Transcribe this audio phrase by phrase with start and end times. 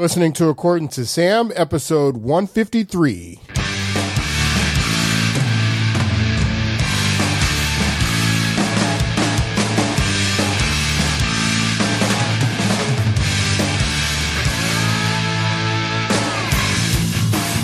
[0.00, 3.38] You're listening to According to Sam, episode 153.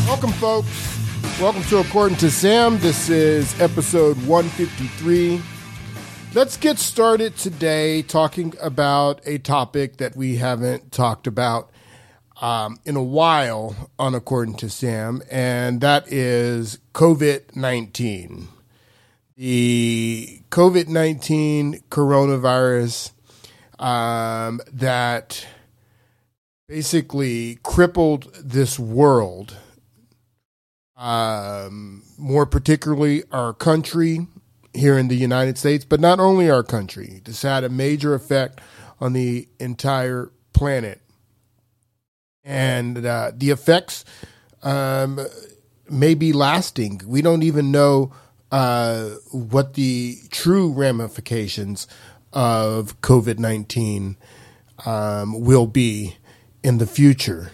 [0.07, 1.41] Welcome, folks.
[1.41, 2.79] Welcome to According to Sam.
[2.81, 5.41] This is episode 153.
[6.35, 11.71] Let's get started today talking about a topic that we haven't talked about
[12.41, 18.49] um, in a while on According to Sam, and that is COVID 19.
[19.37, 23.13] The COVID 19 coronavirus
[23.79, 25.47] um, that
[26.69, 29.57] basically crippled this world,
[30.97, 34.27] um, more particularly our country
[34.75, 37.21] here in the United States, but not only our country.
[37.25, 38.61] This had a major effect
[39.01, 41.01] on the entire planet
[42.47, 44.05] and uh, the effects
[44.63, 45.21] um,
[45.91, 47.03] may be lasting.
[47.05, 48.13] We don't even know
[48.51, 51.87] uh, what the true ramifications
[52.33, 54.17] of COVID 19
[54.85, 56.17] um, will be
[56.63, 57.51] in the future.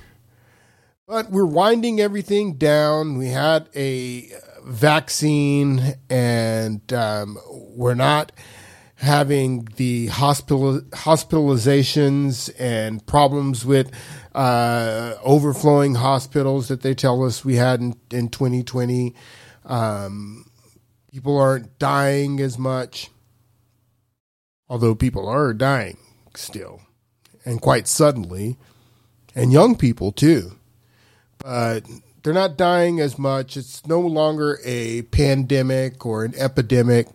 [1.06, 3.18] But we're winding everything down.
[3.18, 4.30] We had a
[4.64, 8.32] vaccine, and um, we're not
[8.96, 13.90] having the hospital hospitalizations and problems with
[14.34, 19.14] uh, overflowing hospitals that they tell us we had in, in 2020.
[19.64, 20.46] Um,
[21.12, 23.10] people aren't dying as much,
[24.68, 25.98] although people are dying
[26.34, 26.80] still,
[27.44, 28.56] and quite suddenly,
[29.34, 30.52] and young people too.
[31.38, 31.84] But
[32.22, 33.56] they're not dying as much.
[33.56, 37.08] It's no longer a pandemic or an epidemic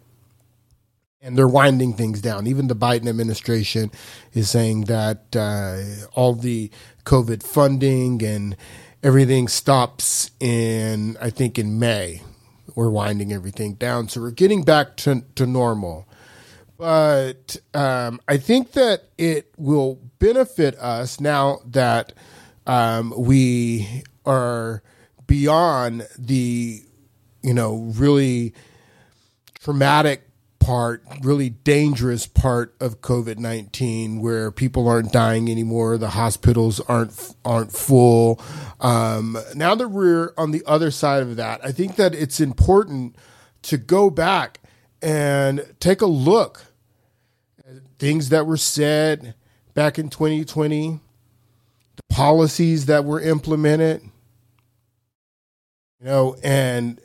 [1.22, 2.48] and they're winding things down.
[2.48, 3.92] Even the Biden administration
[4.34, 6.70] is saying that uh, all the
[7.06, 8.56] COVID funding and
[9.04, 12.22] everything stops in, I think, in May.
[12.76, 16.08] We're winding everything down, so we're getting back to to normal.
[16.78, 22.14] But um, I think that it will benefit us now that
[22.68, 24.84] um, we are
[25.26, 26.84] beyond the,
[27.42, 28.54] you know, really
[29.60, 30.27] traumatic
[30.68, 37.36] part, really dangerous part of COVID nineteen, where people aren't dying anymore, the hospitals aren't
[37.46, 38.42] aren't full.
[38.82, 43.16] Um, now that we're on the other side of that, I think that it's important
[43.62, 44.60] to go back
[45.02, 46.66] and take a look
[47.60, 49.36] at things that were said
[49.74, 51.00] back in 2020,
[51.96, 54.02] the policies that were implemented,
[56.02, 57.00] you know, and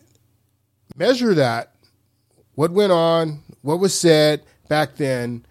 [0.97, 1.73] measure that
[2.55, 5.47] what went on, what was said back then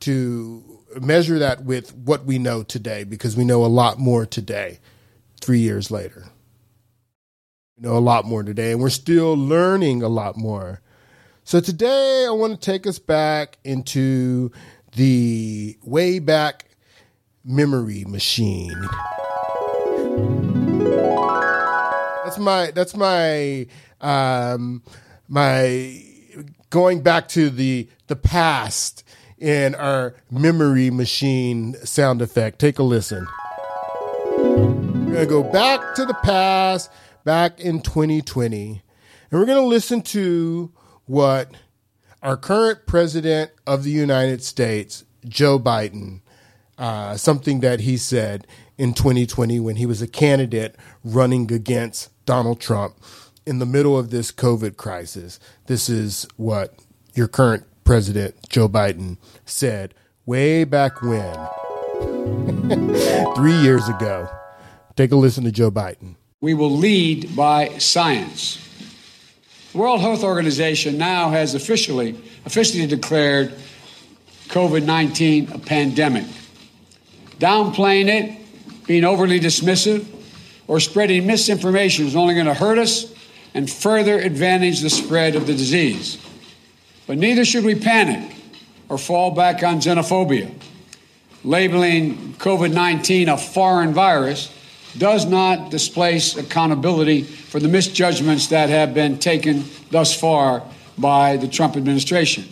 [0.00, 4.78] to measure that with what we know today because we know a lot more today,
[5.40, 6.26] three years later.
[7.76, 10.80] We know a lot more today, and we're still learning a lot more.
[11.44, 14.52] So today, I want to take us back into
[14.94, 16.66] the way back
[17.44, 18.80] memory machine.
[22.24, 23.66] That's my that's my
[24.00, 24.82] um,
[25.28, 26.04] my
[26.70, 29.04] going back to the the past
[29.38, 32.58] in our memory machine sound effect.
[32.58, 33.26] Take a listen.
[34.38, 36.90] We're gonna go back to the past,
[37.24, 38.82] back in 2020,
[39.30, 40.72] and we're gonna listen to
[41.06, 41.50] what
[42.22, 46.20] our current president of the United States, Joe Biden,
[46.78, 48.46] uh, something that he said
[48.78, 52.94] in 2020 when he was a candidate running against Donald Trump
[53.50, 55.40] in the middle of this COVID crisis.
[55.66, 56.72] This is what
[57.14, 59.92] your current president, Joe Biden, said
[60.24, 61.34] way back when,
[63.34, 64.28] three years ago.
[64.94, 66.14] Take a listen to Joe Biden.
[66.40, 68.64] We will lead by science.
[69.72, 72.10] The World Health Organization now has officially
[72.46, 73.52] officially declared
[74.46, 76.24] COVID-19 a pandemic.
[77.40, 80.06] Downplaying it, being overly dismissive,
[80.68, 83.12] or spreading misinformation is only going to hurt us
[83.54, 86.18] and further advantage the spread of the disease.
[87.06, 88.36] But neither should we panic
[88.88, 90.52] or fall back on xenophobia.
[91.42, 94.54] Labeling COVID 19 a foreign virus
[94.98, 100.62] does not displace accountability for the misjudgments that have been taken thus far
[100.98, 102.44] by the Trump administration.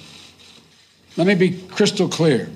[1.16, 2.48] Let me be crystal clear.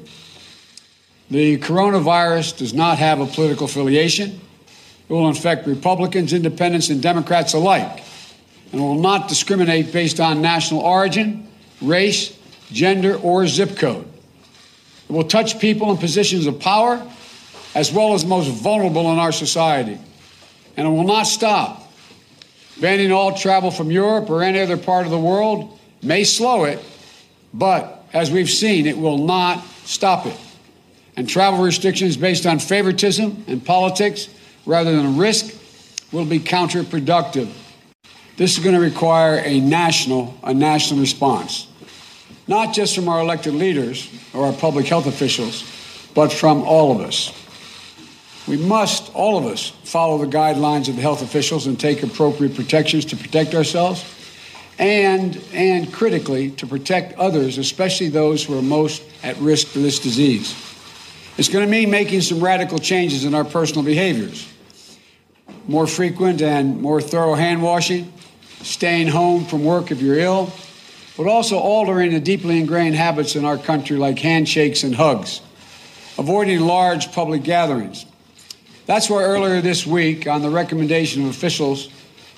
[1.31, 4.41] The coronavirus does not have a political affiliation.
[5.09, 8.03] It will infect Republicans, independents, and Democrats alike
[8.73, 11.47] and will not discriminate based on national origin,
[11.81, 12.37] race,
[12.73, 14.09] gender, or zip code.
[15.09, 17.07] It will touch people in positions of power
[17.75, 19.99] as well as the most vulnerable in our society.
[20.77, 21.93] And it will not stop.
[22.81, 26.83] Banning all travel from Europe or any other part of the world may slow it,
[27.53, 30.39] but as we've seen, it will not stop it.
[31.17, 34.29] And travel restrictions based on favoritism and politics
[34.65, 35.55] rather than risk
[36.11, 37.51] will be counterproductive.
[38.37, 41.67] This is going to require a national, a national response,
[42.49, 45.65] not just from our elected leaders or our public health officials,
[46.15, 47.39] but from all of us.
[48.49, 52.57] We must, all of us, follow the guidelines of the health officials and take appropriate
[52.57, 54.05] protections to protect ourselves
[54.79, 59.99] and, and critically, to protect others, especially those who are most at risk for this
[59.99, 60.57] disease.
[61.39, 64.49] It's going to mean making some radical changes in our personal behaviors.
[65.69, 68.13] More frequent and more thorough hand washing,
[68.65, 70.53] staying home from work if you're ill,
[71.17, 75.41] but also altering the deeply ingrained habits in our country like handshakes and hugs,
[76.19, 78.07] avoiding large public gatherings,
[78.85, 81.89] that's why earlier this week, on the recommendation of officials,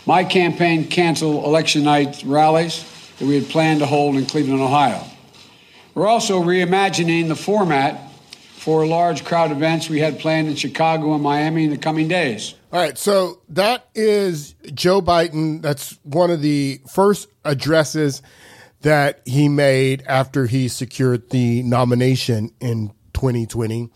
[0.06, 2.85] my campaign canceled election night rallies
[3.19, 5.03] that we had planned to hold in Cleveland, Ohio.
[5.94, 8.12] We're also reimagining the format
[8.56, 12.55] for large crowd events we had planned in Chicago and Miami in the coming days.
[12.75, 15.62] All right, so that is Joe Biden.
[15.62, 18.21] That's one of the first addresses
[18.81, 23.91] that he made after he secured the nomination in 2020.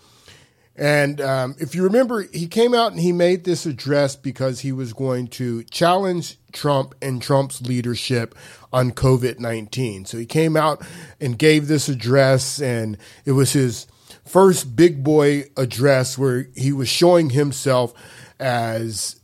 [0.76, 4.70] And um, if you remember, he came out and he made this address because he
[4.70, 8.36] was going to challenge Trump and Trump's leadership
[8.72, 10.04] on COVID 19.
[10.04, 10.86] So he came out
[11.20, 13.88] and gave this address, and it was his
[14.24, 17.92] first big boy address where he was showing himself
[18.38, 19.20] as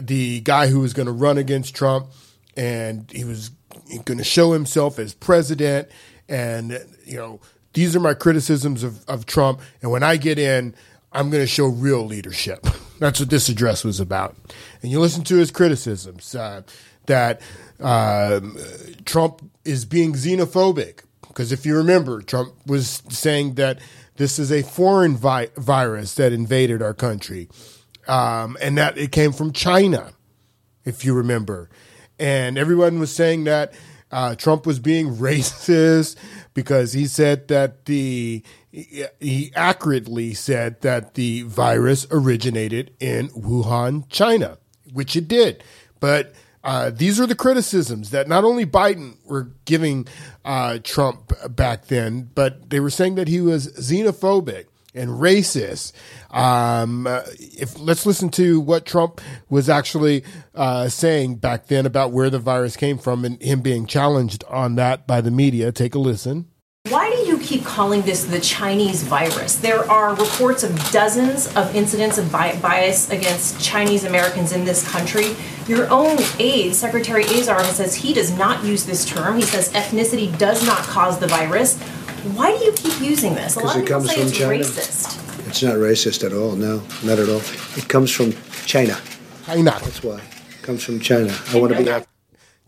[0.00, 2.08] the guy who was going to run against Trump,
[2.56, 3.50] and he was
[4.04, 5.88] going to show himself as president.
[6.28, 7.40] And, you know,
[7.72, 9.60] these are my criticisms of, of Trump.
[9.80, 10.74] And when I get in,
[11.12, 12.66] I'm going to show real leadership.
[12.98, 14.36] That's what this address was about.
[14.82, 16.62] And you listen to his criticisms uh,
[17.06, 17.40] that
[17.80, 18.56] um,
[19.04, 21.00] Trump is being xenophobic.
[21.26, 23.78] Because if you remember, Trump was saying that
[24.16, 27.48] this is a foreign vi- virus that invaded our country
[28.12, 30.12] um, and that it came from China,
[30.84, 31.70] if you remember.
[32.18, 33.72] And everyone was saying that
[34.10, 36.16] uh, Trump was being racist
[36.52, 44.58] because he said that the he accurately said that the virus originated in Wuhan, China,
[44.92, 45.64] which it did.
[45.98, 50.06] But uh, these are the criticisms that not only Biden were giving
[50.44, 55.92] uh, Trump back then, but they were saying that he was xenophobic and racist.
[56.30, 60.24] Um, uh, if let's listen to what Trump was actually
[60.54, 64.74] uh, saying back then about where the virus came from and him being challenged on
[64.76, 65.72] that by the media.
[65.72, 66.48] Take a listen.
[66.88, 69.54] Why do you keep calling this the Chinese virus?
[69.54, 75.36] There are reports of dozens of incidents of bias against Chinese Americans in this country.
[75.68, 79.36] Your own aide, Secretary Azar, says he does not use this term.
[79.36, 81.78] He says ethnicity does not cause the virus.
[82.22, 83.56] Why do you keep using this?
[83.56, 84.62] A lot of people say it's China.
[84.62, 85.48] racist.
[85.48, 86.52] It's not racist at all.
[86.52, 87.40] No, not at all.
[87.76, 88.32] It comes from
[88.64, 88.96] China.
[89.44, 89.72] China.
[89.82, 90.18] That's why.
[90.18, 91.36] It comes from China.
[91.52, 92.06] I want to be.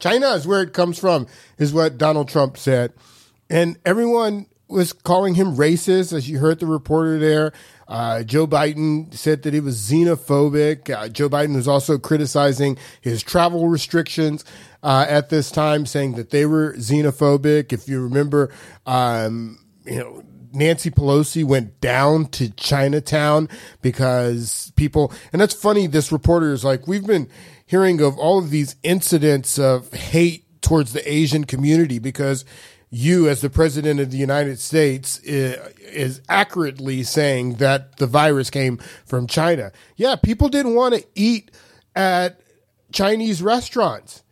[0.01, 2.93] China is where it comes from, is what Donald Trump said.
[3.49, 7.53] And everyone was calling him racist, as you heard the reporter there.
[7.87, 10.91] Uh, Joe Biden said that he was xenophobic.
[10.91, 14.45] Uh, Joe Biden was also criticizing his travel restrictions
[14.85, 17.73] uh, at this time, saying that they were xenophobic.
[17.73, 18.53] If you remember,
[18.87, 20.23] um, you know,
[20.53, 23.49] Nancy Pelosi went down to Chinatown
[23.83, 25.87] because people, and that's funny.
[25.87, 27.29] This reporter is like, we've been
[27.67, 32.45] hearing of all of these incidents of hate towards the Asian community because
[32.91, 38.77] you, as the president of the United States, is accurately saying that the virus came
[39.05, 39.73] from China.
[39.97, 41.51] Yeah, people didn't want to eat
[41.97, 42.41] at
[42.93, 44.24] Chinese restaurants.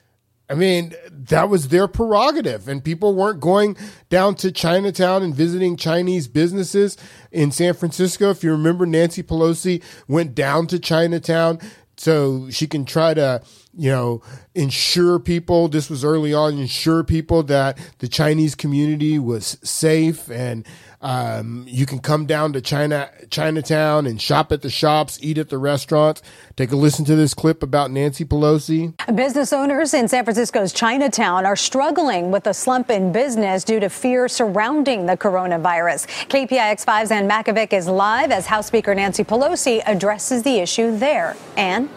[0.53, 3.75] I mean, that was their prerogative, and people weren't going
[4.11, 6.99] down to Chinatown and visiting Chinese businesses
[7.31, 8.29] in San Francisco.
[8.29, 11.59] If you remember, Nancy Pelosi went down to Chinatown
[11.97, 13.41] so she can try to
[13.75, 14.23] you know,
[14.55, 20.67] ensure people, this was early on, ensure people that the Chinese community was safe and
[21.03, 25.49] um, you can come down to China, Chinatown and shop at the shops, eat at
[25.49, 26.23] the restaurants.
[26.55, 28.95] Take a listen to this clip about Nancy Pelosi.
[29.15, 33.89] Business owners in San Francisco's Chinatown are struggling with a slump in business due to
[33.89, 36.07] fear surrounding the coronavirus.
[36.29, 41.37] KPIX 5's Anne Makovec is live as House Speaker Nancy Pelosi addresses the issue there.
[41.57, 41.89] Anne?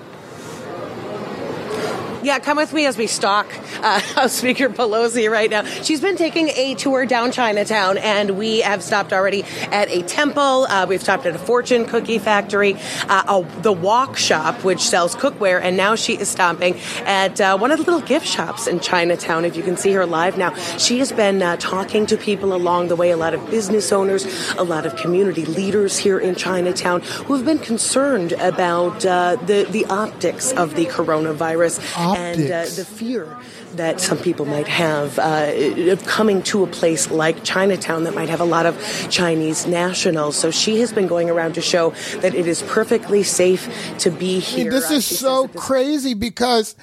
[2.26, 3.46] Yeah, come with me as we stalk
[3.84, 5.64] uh, House Speaker Pelosi right now.
[5.64, 10.66] She's been taking a tour down Chinatown, and we have stopped already at a temple.
[10.66, 12.78] Uh, we've stopped at a fortune cookie factory,
[13.10, 17.60] uh, a, the Wok Shop, which sells cookware, and now she is stopping at uh,
[17.60, 19.46] one of the little gift shops in Chinatown.
[19.46, 22.88] If you can see her live now, she has been uh, talking to people along
[22.88, 27.02] the way, a lot of business owners, a lot of community leaders here in Chinatown
[27.02, 32.15] who have been concerned about uh, the, the optics of the coronavirus.
[32.16, 33.28] And uh, the fear
[33.74, 35.52] that some people might have uh,
[35.92, 38.76] of coming to a place like Chinatown that might have a lot of
[39.10, 40.38] Chinese nationals.
[40.38, 41.90] So she has been going around to show
[42.22, 43.68] that it is perfectly safe
[44.00, 44.62] to be here.
[44.62, 46.76] I mean, this Uh, is so this- crazy because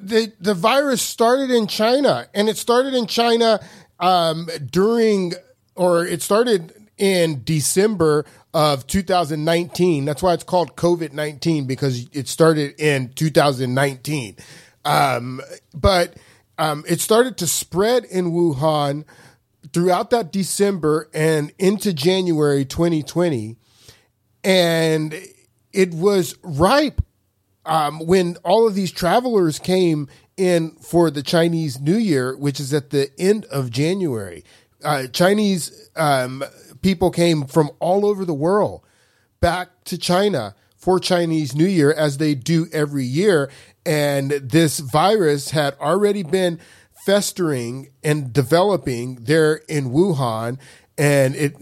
[0.00, 3.60] the the virus started in China, and it started in China
[4.00, 5.34] um, during,
[5.76, 8.24] or it started in December
[8.56, 10.06] of 2019.
[10.06, 14.36] That's why it's called COVID 19 because it started in 2019.
[14.86, 15.42] Um,
[15.74, 16.16] but
[16.56, 19.04] um, it started to spread in Wuhan
[19.74, 23.56] throughout that December and into January 2020
[24.42, 25.14] and
[25.74, 27.02] it was ripe
[27.66, 30.08] um, when all of these travelers came
[30.38, 34.44] in for the Chinese New Year, which is at the end of January.
[34.82, 36.42] Uh, Chinese um,
[36.82, 38.82] people came from all over the world
[39.40, 43.50] back to China for Chinese New Year, as they do every year.
[43.84, 46.60] And this virus had already been
[47.04, 50.58] festering and developing there in Wuhan.
[50.98, 51.54] And it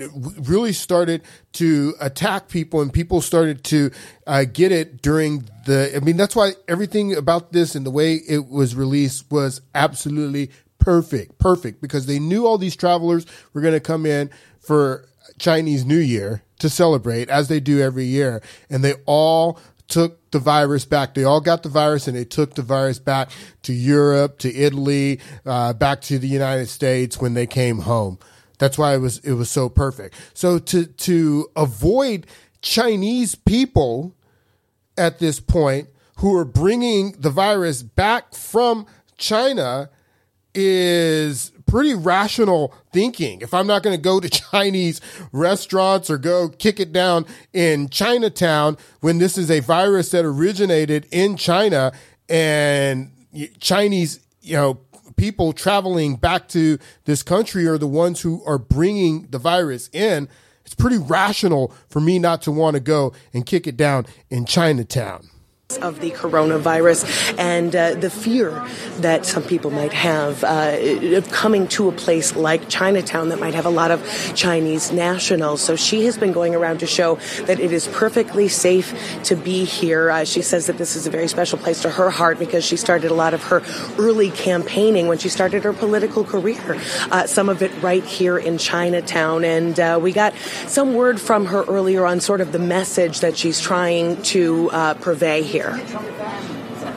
[0.48, 1.22] really started
[1.54, 3.90] to attack people, and people started to
[4.26, 5.90] uh, get it during the.
[5.96, 10.50] I mean, that's why everything about this and the way it was released was absolutely
[10.78, 14.30] perfect, perfect, because they knew all these travelers were going to come in
[14.64, 15.06] for
[15.38, 20.38] Chinese New Year to celebrate, as they do every year, and they all took the
[20.38, 21.14] virus back.
[21.14, 23.30] They all got the virus and they took the virus back
[23.62, 28.18] to Europe, to Italy, uh, back to the United States when they came home.
[28.58, 30.14] That's why it was it was so perfect.
[30.32, 32.26] So to to avoid
[32.62, 34.14] Chinese people
[34.96, 38.86] at this point who are bringing the virus back from
[39.18, 39.90] China
[40.54, 43.40] is pretty rational thinking.
[43.40, 45.00] If I'm not going to go to Chinese
[45.32, 51.06] restaurants or go kick it down in Chinatown when this is a virus that originated
[51.10, 51.92] in China
[52.28, 53.10] and
[53.60, 54.80] Chinese, you know,
[55.16, 60.28] people traveling back to this country are the ones who are bringing the virus in,
[60.64, 64.46] it's pretty rational for me not to want to go and kick it down in
[64.46, 65.28] Chinatown
[65.78, 68.50] of the coronavirus and uh, the fear
[68.98, 70.76] that some people might have uh,
[71.16, 74.02] of coming to a place like Chinatown that might have a lot of
[74.34, 75.60] Chinese nationals.
[75.60, 77.16] So she has been going around to show
[77.46, 80.10] that it is perfectly safe to be here.
[80.10, 82.76] Uh, she says that this is a very special place to her heart because she
[82.76, 83.62] started a lot of her
[83.98, 86.80] early campaigning when she started her political career.
[87.10, 89.44] Uh, some of it right here in Chinatown.
[89.44, 90.34] And uh, we got
[90.66, 94.94] some word from her earlier on sort of the message that she's trying to uh,
[94.94, 95.63] purvey here.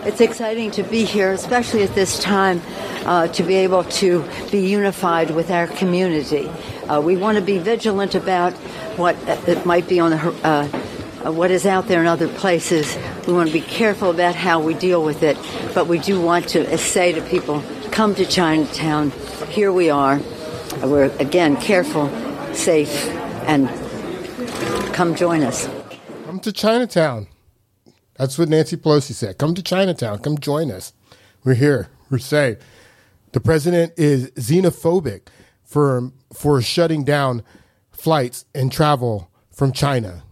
[0.06, 2.62] It's exciting to be here, especially at this time,
[3.06, 6.50] uh, to be able to be unified with our community.
[6.90, 8.54] Uh, we want to be vigilant about
[8.98, 9.16] what
[9.48, 12.98] it might be on the, uh, what is out there in other places.
[13.28, 15.38] We want to be careful about how we deal with it,
[15.74, 19.12] but we do want to say to people, come to Chinatown.
[19.50, 20.20] Here we are.
[20.84, 22.10] We're again careful,
[22.54, 23.08] safe,
[23.48, 23.68] and
[24.94, 25.68] come join us.
[26.26, 27.28] Come to Chinatown.
[28.18, 29.38] That's what Nancy Pelosi said.
[29.38, 30.20] Come to Chinatown.
[30.20, 30.94] Come join us.
[31.44, 31.90] We're here.
[32.10, 32.58] We're safe.
[33.32, 35.28] The president is xenophobic
[35.64, 37.44] for for shutting down
[37.92, 40.24] flights and travel from China.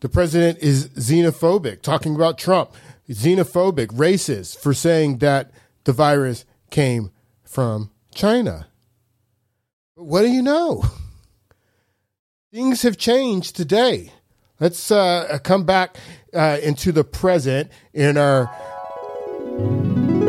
[0.00, 2.72] The president is xenophobic, talking about Trump.
[3.08, 5.50] Xenophobic, racist for saying that
[5.84, 7.10] the virus came
[7.42, 8.66] from China.
[9.96, 10.84] But what do you know?
[12.52, 14.12] Things have changed today.
[14.60, 15.96] Let's uh, come back
[16.34, 18.50] uh, into the present in our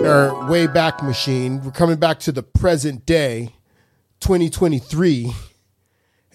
[0.06, 1.64] our way back machine.
[1.64, 3.56] We're coming back to the present day,
[4.20, 5.34] 2023,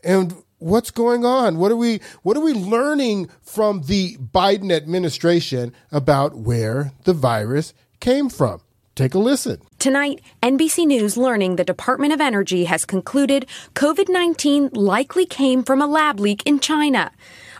[0.02, 1.58] and what's going on?
[1.58, 7.74] What are we What are we learning from the Biden administration about where the virus
[7.98, 8.60] came from?
[8.94, 9.62] Take a listen.
[9.78, 15.80] Tonight, NBC News learning the Department of Energy has concluded COVID 19 likely came from
[15.80, 17.10] a lab leak in China.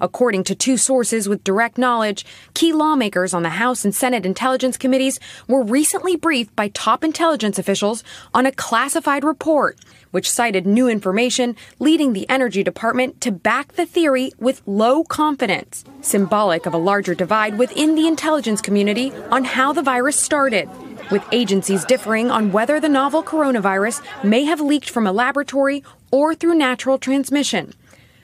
[0.01, 4.77] According to two sources with direct knowledge, key lawmakers on the House and Senate Intelligence
[4.77, 8.03] Committees were recently briefed by top intelligence officials
[8.33, 9.79] on a classified report,
[10.11, 15.85] which cited new information leading the Energy Department to back the theory with low confidence,
[16.01, 20.69] symbolic of a larger divide within the intelligence community on how the virus started.
[21.11, 26.35] with agencies differing on whether the novel coronavirus may have leaked from a laboratory or
[26.35, 27.75] through natural transmission.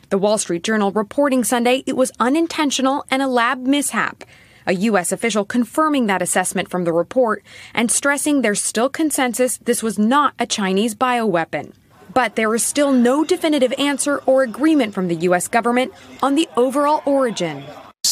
[0.09, 4.23] The Wall Street Journal reporting Sunday it was unintentional and a lab mishap.
[4.65, 5.11] A U.S.
[5.11, 7.43] official confirming that assessment from the report
[7.75, 11.73] and stressing there's still consensus this was not a Chinese bioweapon.
[12.15, 15.49] But there is still no definitive answer or agreement from the U.S.
[15.49, 17.65] government on the overall origin.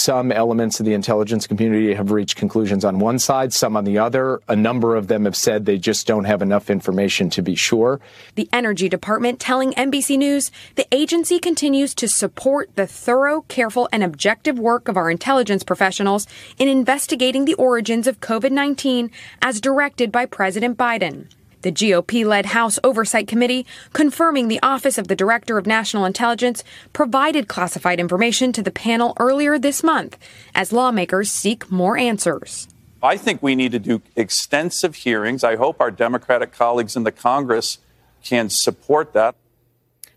[0.04, 3.96] Some elements of the intelligence community have reached conclusions on one side, some on the
[3.96, 4.42] other.
[4.48, 8.02] A number of them have said they just don't have enough information to be sure.
[8.34, 14.04] The Energy Department telling NBC News the agency continues to support the thorough, careful, and
[14.04, 16.26] objective work of our intelligence professionals
[16.58, 21.28] in investigating the origins of COVID 19 as directed by President Biden.
[21.64, 26.62] The GOP led House Oversight Committee, confirming the Office of the Director of National Intelligence,
[26.92, 30.18] provided classified information to the panel earlier this month
[30.54, 32.68] as lawmakers seek more answers.
[33.02, 35.42] I think we need to do extensive hearings.
[35.42, 37.78] I hope our Democratic colleagues in the Congress
[38.22, 39.34] can support that.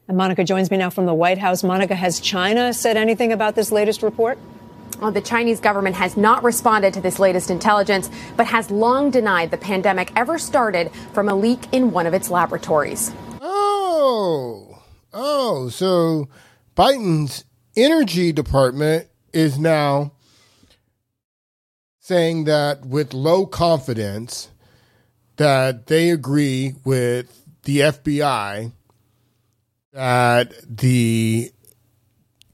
[0.09, 1.63] And Monica joins me now from the White House.
[1.63, 4.37] Monica, has China said anything about this latest report?
[5.01, 9.57] The Chinese government has not responded to this latest intelligence, but has long denied the
[9.57, 13.11] pandemic ever started from a leak in one of its laboratories.
[13.39, 14.81] Oh,
[15.13, 16.27] oh, so
[16.75, 20.13] Biden's energy department is now
[21.99, 24.49] saying that with low confidence
[25.37, 28.71] that they agree with the FBI
[29.93, 31.51] that the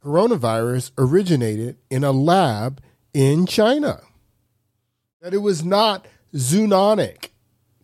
[0.03, 2.81] coronavirus originated in a lab
[3.13, 4.01] in China.
[5.21, 7.29] That it was not zoonotic.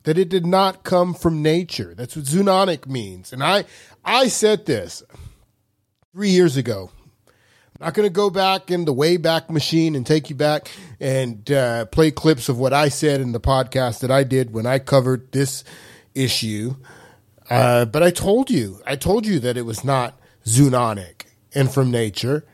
[0.04, 1.94] That it did not come from nature.
[1.96, 3.32] That's what zoonotic means.
[3.32, 3.66] And I
[4.04, 5.04] I said this
[6.14, 6.92] three years ago.
[7.80, 11.50] I'm not going to go back in the Wayback Machine and take you back and
[11.50, 14.80] uh, play clips of what I said in the podcast that I did when I
[14.80, 15.64] covered this
[16.14, 16.76] issue.
[17.50, 21.19] Uh, but I told you, I told you that it was not zoonotic
[21.54, 22.46] and from nature,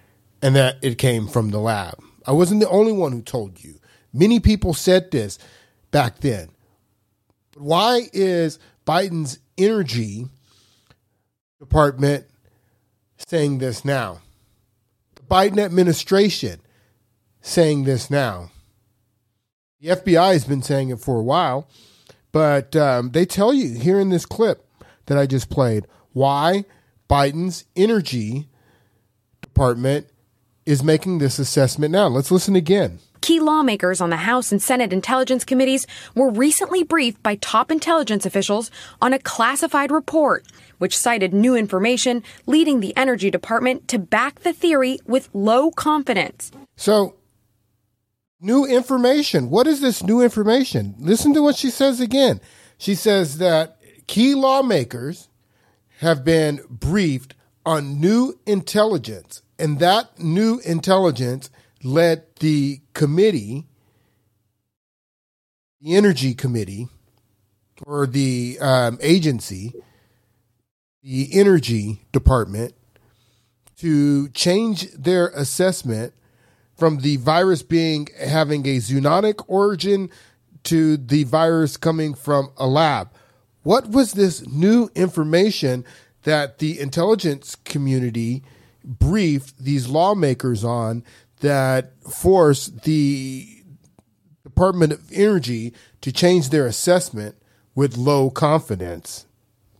[0.41, 2.01] and that it came from the lab.
[2.25, 3.75] I wasn't the only one who told you.
[4.13, 5.37] Many people said this
[5.91, 6.49] back then.
[7.51, 10.25] But why is Biden's energy
[11.59, 12.25] department
[13.17, 14.21] saying this now?
[15.15, 16.61] The Biden administration
[17.41, 18.51] saying this now.
[19.81, 21.69] The FBI has been saying it for a while,
[22.31, 24.65] but um, they tell you here in this clip
[25.05, 26.65] that I just played why
[27.09, 28.47] Biden's energy
[29.55, 30.05] Department
[30.65, 32.07] is making this assessment now.
[32.09, 32.99] Let's listen again.
[33.21, 38.25] Key lawmakers on the House and Senate Intelligence Committees were recently briefed by top intelligence
[38.25, 38.69] officials
[39.01, 40.45] on a classified report,
[40.77, 46.51] which cited new information leading the Energy Department to back the theory with low confidence.
[46.75, 47.15] So,
[48.41, 49.49] new information.
[49.49, 50.95] What is this new information?
[50.99, 52.41] Listen to what she says again.
[52.77, 55.29] She says that key lawmakers
[55.99, 61.49] have been briefed on new intelligence and that new intelligence
[61.83, 63.65] led the committee,
[65.81, 66.87] the energy committee,
[67.85, 69.73] or the um, agency,
[71.03, 72.73] the energy department,
[73.77, 76.13] to change their assessment
[76.75, 80.09] from the virus being having a zoonotic origin
[80.63, 83.11] to the virus coming from a lab.
[83.63, 85.85] What was this new information
[86.23, 88.43] that the intelligence community
[88.85, 91.03] briefed these lawmakers on
[91.41, 93.63] that force the
[94.43, 97.35] Department of Energy to change their assessment
[97.73, 99.25] with low confidence.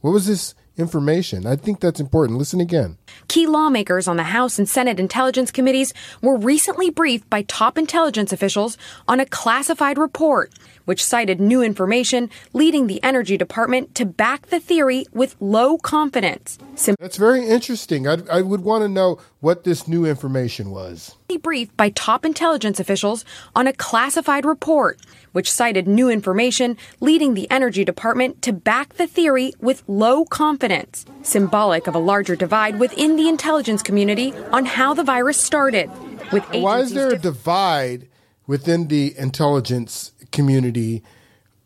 [0.01, 1.45] What was this information?
[1.45, 2.37] I think that's important.
[2.39, 2.97] Listen again.
[3.27, 8.33] Key lawmakers on the House and Senate Intelligence Committees were recently briefed by top intelligence
[8.33, 10.51] officials on a classified report
[10.85, 16.57] which cited new information leading the Energy Department to back the theory with low confidence.
[16.75, 18.07] Sim- That's very interesting.
[18.07, 21.15] I'd, I would want to know what this new information was.
[21.27, 24.99] Briefed by top intelligence officials on a classified report,
[25.33, 31.05] which cited new information leading the Energy Department to back the theory with low confidence,
[31.23, 35.91] symbolic of a larger divide within the intelligence community on how the virus started.
[36.31, 38.07] With Why is there a divide
[38.47, 41.03] within the intelligence community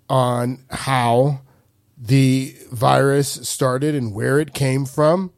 [0.09, 1.41] on how
[1.95, 5.31] the virus started and where it came from?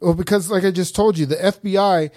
[0.00, 2.10] Well, because, like I just told you, the FBI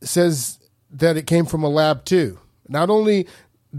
[0.00, 0.58] says
[0.92, 2.38] that it came from a lab too.
[2.68, 3.26] Not only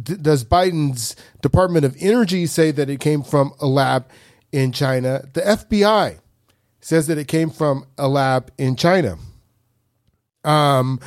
[0.02, 4.08] does Biden's Department of Energy say that it came from a lab
[4.52, 6.19] in China, the FBI
[6.82, 9.17] says that it came from a lab in China.
[10.43, 10.99] Um,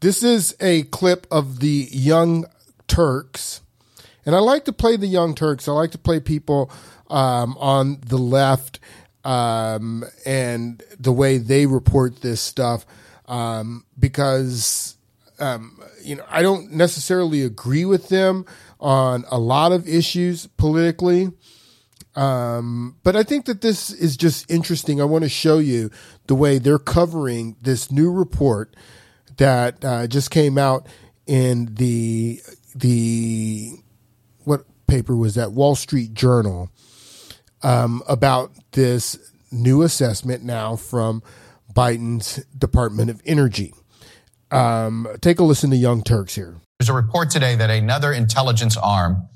[0.00, 2.46] this is a clip of the Young
[2.88, 3.60] Turks
[4.26, 5.68] And I like to play the Young Turks.
[5.68, 6.70] I like to play people
[7.08, 8.80] um, on the left
[9.24, 12.84] um, and the way they report this stuff
[13.26, 14.96] um, because
[15.40, 18.44] um, you know I don't necessarily agree with them
[18.78, 21.30] on a lot of issues politically.
[22.16, 25.00] Um, but I think that this is just interesting.
[25.00, 25.90] I want to show you
[26.26, 28.74] the way they're covering this new report
[29.36, 30.86] that uh, just came out
[31.26, 32.40] in the
[32.74, 33.72] the
[34.44, 36.70] what paper was that Wall Street Journal
[37.62, 39.18] um, about this
[39.52, 41.22] new assessment now from
[41.72, 43.72] Biden's Department of Energy.
[44.50, 46.56] Um, take a listen to Young Turks here.
[46.78, 49.28] There's a report today that another intelligence arm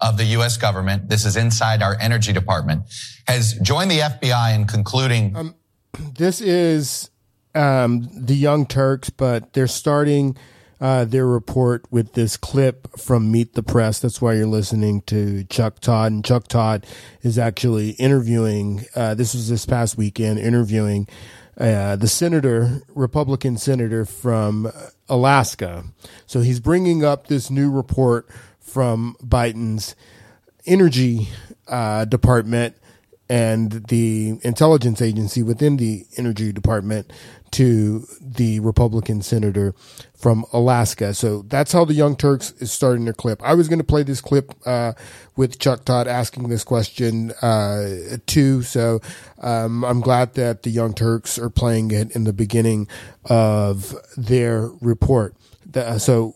[0.00, 0.56] of the U.S.
[0.56, 2.82] government, this is inside our energy department,
[3.26, 5.36] has joined the FBI in concluding.
[5.36, 5.54] Um,
[6.16, 7.10] this is
[7.54, 10.36] um, the Young Turks, but they're starting
[10.80, 14.00] uh, their report with this clip from Meet the Press.
[14.00, 16.10] That's why you're listening to Chuck Todd.
[16.10, 16.84] And Chuck Todd
[17.22, 21.06] is actually interviewing, uh, this was this past weekend, interviewing
[21.62, 24.72] uh, the senator, Republican senator from
[25.08, 25.84] Alaska.
[26.26, 29.94] So he's bringing up this new report from Biden's
[30.66, 31.28] energy
[31.68, 32.76] uh, department
[33.28, 37.12] and the intelligence agency within the energy department
[37.52, 39.74] to the Republican senator
[40.16, 41.14] from Alaska.
[41.14, 43.42] So that's how the Young Turks is starting their clip.
[43.42, 44.92] I was going to play this clip uh,
[45.36, 48.62] with Chuck Todd asking this question uh, too.
[48.62, 49.00] So
[49.40, 52.88] um, I'm glad that the Young Turks are playing it in the beginning
[53.24, 55.36] of their report.
[55.74, 56.34] Uh, so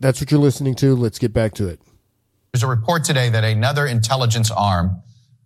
[0.00, 0.94] that's what you're listening to.
[0.94, 1.80] Let's get back to it.
[2.52, 5.02] There's a report today that another intelligence arm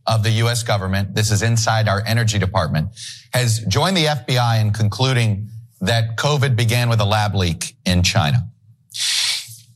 [0.07, 0.63] of the U.S.
[0.63, 2.89] government, this is inside our energy department,
[3.33, 5.49] has joined the FBI in concluding
[5.81, 8.49] that COVID began with a lab leak in China.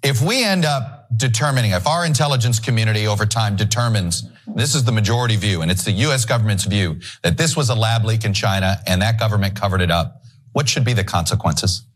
[0.03, 4.93] If we end up determining, if our intelligence community over time determines, this is the
[4.93, 6.25] majority view, and it's the U.S.
[6.25, 9.91] government's view, that this was a lab leak in China and that government covered it
[9.91, 11.87] up, what should be the consequences?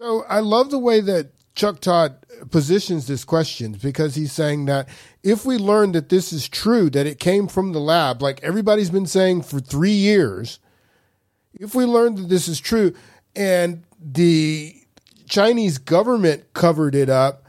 [0.00, 2.16] So I love the way that Chuck Todd
[2.50, 4.88] positions this question because he's saying that
[5.22, 8.90] if we learn that this is true, that it came from the lab, like everybody's
[8.90, 10.58] been saying for three years,
[11.54, 12.94] if we learn that this is true
[13.36, 14.74] and the
[15.28, 17.46] Chinese government covered it up,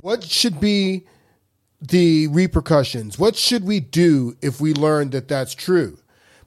[0.00, 1.06] what should be
[1.80, 3.18] the repercussions?
[3.18, 5.98] What should we do if we learn that that's true?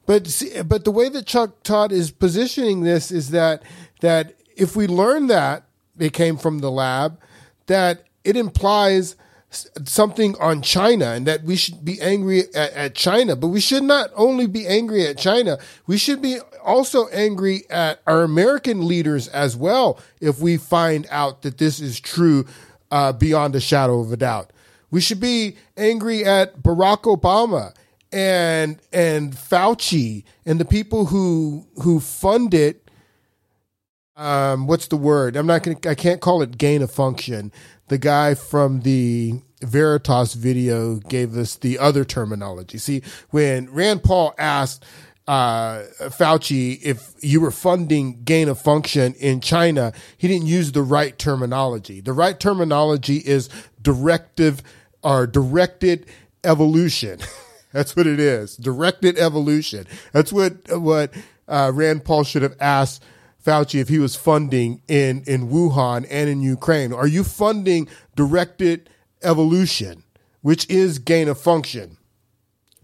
[0.06, 3.62] But but the way that Chuck Todd is positioning this is that
[4.00, 5.64] that if we learn that
[5.98, 7.20] it came from the lab,
[7.66, 9.16] that it implies
[9.84, 13.36] something on China and that we should be angry at, at, China.
[13.36, 18.00] But we should not only be angry at China, we should be also angry at
[18.06, 22.46] our American leaders as well if we find out that this is true
[22.90, 24.52] uh, beyond a shadow of a doubt.
[24.90, 27.74] We should be angry at Barack Obama
[28.12, 32.81] and and Fauci and the people who who funded
[34.16, 35.36] um, what's the word?
[35.36, 37.52] I'm not going I can't call it gain of function.
[37.88, 42.78] The guy from the Veritas video gave us the other terminology.
[42.78, 44.84] See, when Rand Paul asked,
[45.28, 50.82] uh, Fauci if you were funding gain of function in China, he didn't use the
[50.82, 52.00] right terminology.
[52.00, 53.48] The right terminology is
[53.80, 54.62] directive
[55.02, 56.06] or directed
[56.44, 57.20] evolution.
[57.72, 58.56] That's what it is.
[58.56, 59.86] Directed evolution.
[60.12, 61.14] That's what what
[61.48, 63.02] uh, Rand Paul should have asked
[63.44, 66.92] Fauci if he was funding in, in Wuhan and in Ukraine.
[66.92, 68.88] Are you funding directed
[69.22, 70.04] evolution,
[70.42, 71.96] which is gain of function?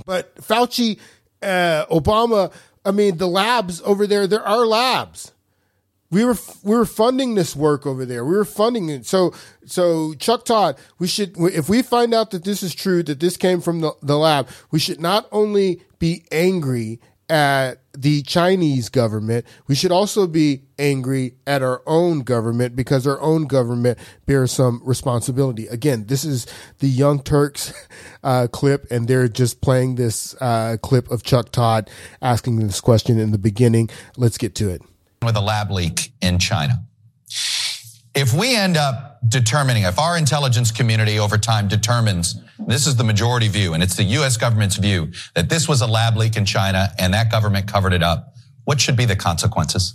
[0.04, 0.98] But Fauci,
[1.42, 2.52] uh, Obama,
[2.84, 5.32] I mean, the labs over there, there are labs.
[6.10, 8.24] We were we were funding this work over there.
[8.24, 9.04] We were funding it.
[9.04, 9.34] So
[9.66, 13.36] so Chuck Todd, we should if we find out that this is true, that this
[13.36, 19.44] came from the, the lab, we should not only be angry at the Chinese government,
[19.66, 24.80] we should also be angry at our own government because our own government bears some
[24.84, 25.66] responsibility.
[25.66, 26.46] Again, this is
[26.78, 27.74] the Young Turks
[28.22, 31.90] uh, clip, and they're just playing this uh, clip of Chuck Todd
[32.22, 33.90] asking this question in the beginning.
[34.16, 34.80] Let's get to it.
[35.24, 36.84] With a lab leak in China.
[38.18, 42.34] If we end up determining, if our intelligence community over time determines,
[42.66, 44.36] this is the majority view, and it's the U.S.
[44.36, 48.02] government's view, that this was a lab leak in China and that government covered it
[48.02, 49.94] up, what should be the consequences?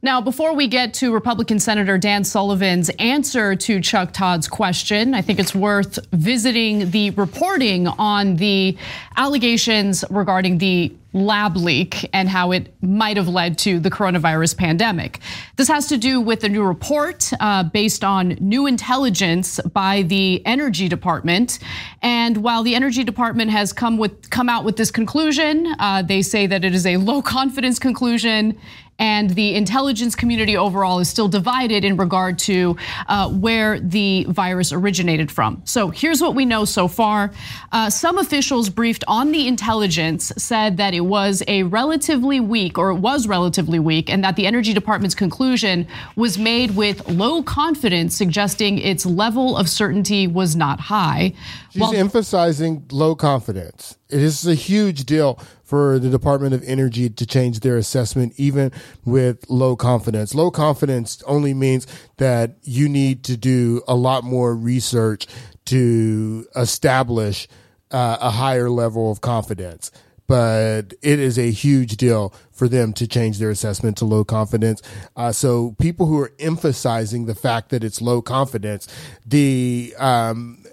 [0.00, 5.22] Now, before we get to Republican Senator Dan Sullivan's answer to Chuck Todd's question, I
[5.22, 8.78] think it's worth visiting the reporting on the
[9.16, 15.18] allegations regarding the lab leak and how it might have led to the coronavirus pandemic.
[15.56, 20.46] This has to do with a new report uh, based on new intelligence by the
[20.46, 21.58] Energy Department.
[22.02, 26.22] And while the Energy Department has come with come out with this conclusion, uh, they
[26.22, 28.56] say that it is a low confidence conclusion
[28.98, 32.76] and the intelligence community overall is still divided in regard to
[33.08, 35.62] uh, where the virus originated from.
[35.64, 37.32] So here's what we know so far.
[37.72, 42.90] Uh, some officials briefed on the intelligence said that it was a relatively weak, or
[42.90, 48.16] it was relatively weak, and that the Energy Department's conclusion was made with low confidence,
[48.16, 51.34] suggesting its level of certainty was not high.
[51.70, 53.97] She's well, emphasizing low confidence.
[54.10, 58.72] It is a huge deal for the Department of Energy to change their assessment, even
[59.04, 60.34] with low confidence.
[60.34, 65.26] Low confidence only means that you need to do a lot more research
[65.66, 67.48] to establish
[67.90, 69.90] uh, a higher level of confidence.
[70.26, 74.82] But it is a huge deal for them to change their assessment to low confidence.
[75.16, 78.88] Uh, so people who are emphasizing the fact that it's low confidence,
[79.24, 80.64] the um,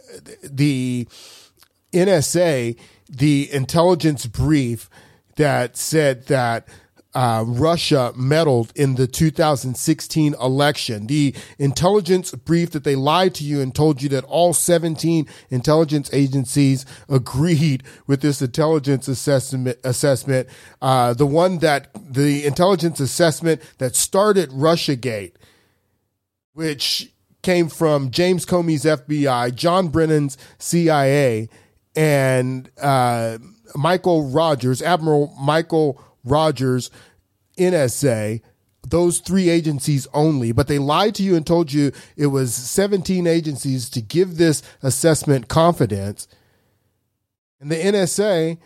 [0.43, 1.08] the
[1.93, 2.78] NSA
[3.09, 4.89] the intelligence brief
[5.35, 6.67] that said that
[7.15, 11.07] uh, Russia meddled in the 2016 election.
[11.07, 16.09] The intelligence brief that they lied to you and told you that all 17 intelligence
[16.11, 19.77] agencies agreed with this intelligence assessment.
[19.85, 20.49] Assessment,
[20.81, 25.33] uh, the one that the intelligence assessment that started RussiaGate,
[26.53, 31.47] which came from James Comey's FBI, John Brennan's CIA,
[31.95, 33.38] and uh,
[33.75, 36.91] Michael Rogers, Admiral Michael Rogers,
[37.58, 38.41] NSA,
[38.88, 43.25] those three agencies only, but they lied to you and told you it was 17
[43.25, 46.27] agencies to give this assessment confidence.
[47.60, 48.60] And the NSA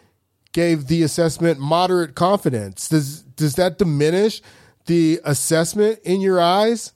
[0.52, 2.89] gave the assessment moderate confidence.
[2.89, 4.42] Does does that diminish
[4.88, 6.94] the assessment in your eyes?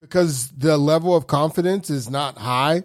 [0.00, 2.84] Because the level of confidence is not high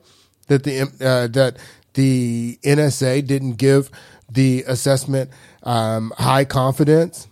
[0.51, 1.57] that the uh, that
[1.93, 3.89] the NSA didn't give
[4.29, 5.29] the assessment
[5.63, 7.27] um, high confidence.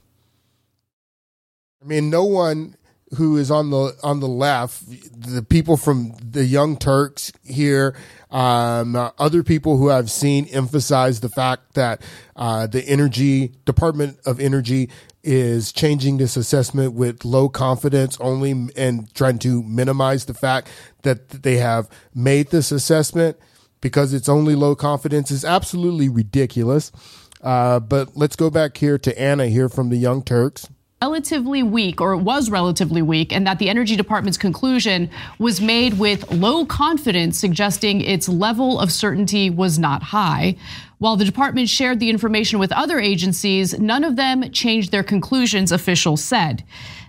[1.81, 2.75] I mean, no one
[3.15, 7.95] who is on the on the left, the people from the Young Turks here,
[8.31, 12.01] um, uh, other people who I've seen emphasize the fact that
[12.35, 14.89] uh, the Energy Department of Energy
[15.23, 20.69] is changing this assessment with low confidence only and trying to minimize the fact
[21.03, 23.37] that they have made this assessment
[23.81, 26.91] because it's only low confidence is absolutely ridiculous.
[27.41, 30.67] Uh, but let's go back here to Ana here from the Young Turks
[31.01, 35.97] relatively weak, or it was relatively weak, and that the Energy Department's conclusion was made
[35.97, 40.57] with low confidence, suggesting its level of certainty was not high.
[40.99, 45.71] While the department shared the information with other agencies, none of them changed their conclusions,
[45.71, 46.63] officials said.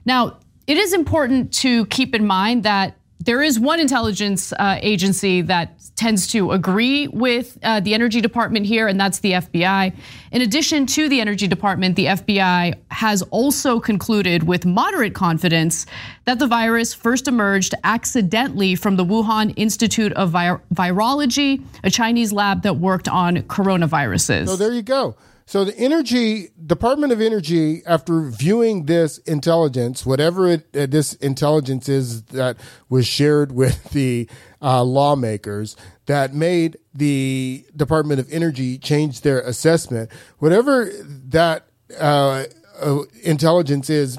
[0.07, 5.43] Now, it is important to keep in mind that there is one intelligence uh, agency
[5.43, 9.95] that tends to agree with uh, the Energy Department here, and that's the FBI.
[10.33, 15.85] In addition to the Energy Department, the FBI has also concluded with moderate confidence
[16.25, 22.63] that the virus first emerged accidentally from the Wuhan Institute of Virology, a Chinese lab
[22.63, 24.47] that worked on coronaviruses.
[24.47, 25.17] So there you go.
[25.47, 31.89] So the Energy Department of Energy, after viewing this intelligence, whatever it, uh, this intelligence
[31.89, 32.57] is that
[32.89, 34.29] was shared with the
[34.63, 35.77] uh, lawmakers,
[36.07, 41.67] that made the Department of Energy change their assessment, whatever that
[41.99, 42.45] uh,
[42.81, 44.19] uh intelligence is,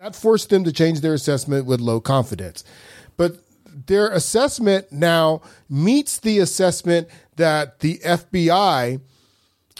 [0.00, 2.64] that forced them to change their assessment with low confidence.
[3.16, 3.38] But
[3.86, 9.00] their assessment now meets the assessment that the FBI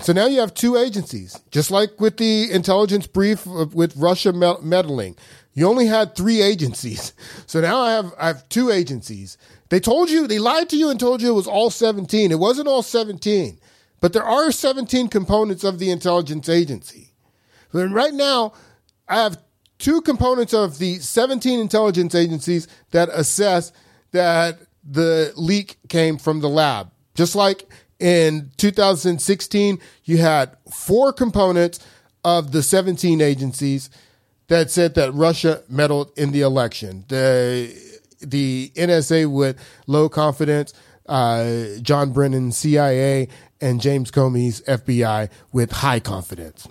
[0.01, 4.33] so now you have two agencies, just like with the intelligence brief uh, with Russia
[4.33, 5.17] meddling.
[5.55, 7.13] You only had three agencies.
[7.49, 9.39] So now I have I have two agencies.
[9.69, 12.33] They told you they lied to you and told you it was all 17.
[12.33, 13.59] It wasn't all 17.
[14.01, 17.15] But there are 17 components of the intelligence agency.
[17.73, 18.53] And right now
[19.09, 19.39] I have
[19.79, 23.73] two components of the 17 intelligence agencies that assess
[24.11, 26.91] that the leak came from the lab.
[27.15, 31.81] Just like in 2016, you had four components
[32.25, 33.89] of the 17 agencies
[34.49, 37.05] that said that Russia meddled in the election.
[37.09, 37.75] The
[38.21, 40.73] the NSA with low confidence,
[41.07, 43.29] uh, John Brennan CIA,
[43.61, 46.67] and James Comey's FBI with high confidence.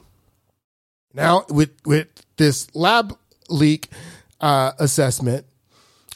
[1.14, 2.08] Now, with with
[2.38, 3.18] this lab
[3.50, 3.90] leak
[4.42, 5.46] uh, assessment,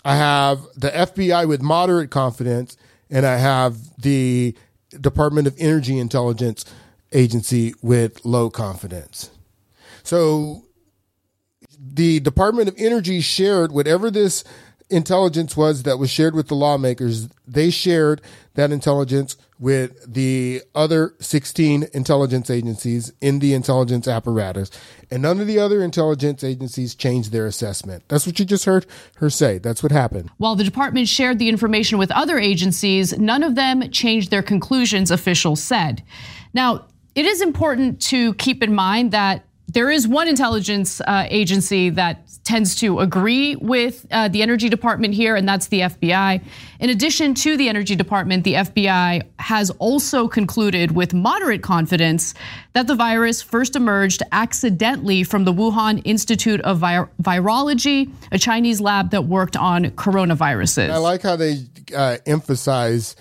[0.03, 2.77] I have the FBI with moderate confidence,
[3.09, 4.55] and I have the
[4.89, 6.65] Department of Energy Intelligence
[7.11, 9.29] agency with low confidence.
[10.03, 10.65] So
[11.79, 14.43] the Department of Energy shared whatever this
[14.89, 17.29] intelligence was that was shared with the lawmakers.
[17.47, 18.21] They shared
[18.55, 24.71] that intelligence with the other 16 intelligence agencies in the intelligence apparatus,
[25.11, 28.03] and none of the other intelligence agencies changed their assessment.
[28.07, 28.85] That's what you just heard
[29.17, 29.57] her say.
[29.57, 30.31] That's what happened.
[30.37, 35.11] While the department shared the information with other agencies, none of them changed their conclusions,
[35.11, 36.03] officials said.
[36.53, 41.89] Now, it is important to keep in mind that there is one intelligence uh, agency
[41.91, 46.43] that tends to agree with uh, the Energy Department here, and that's the FBI.
[46.79, 52.33] In addition to the Energy Department, the FBI has also concluded with moderate confidence
[52.73, 58.81] that the virus first emerged accidentally from the Wuhan Institute of Vir- Virology, a Chinese
[58.81, 60.89] lab that worked on coronaviruses.
[60.89, 61.59] I like how they
[61.95, 63.15] uh, emphasize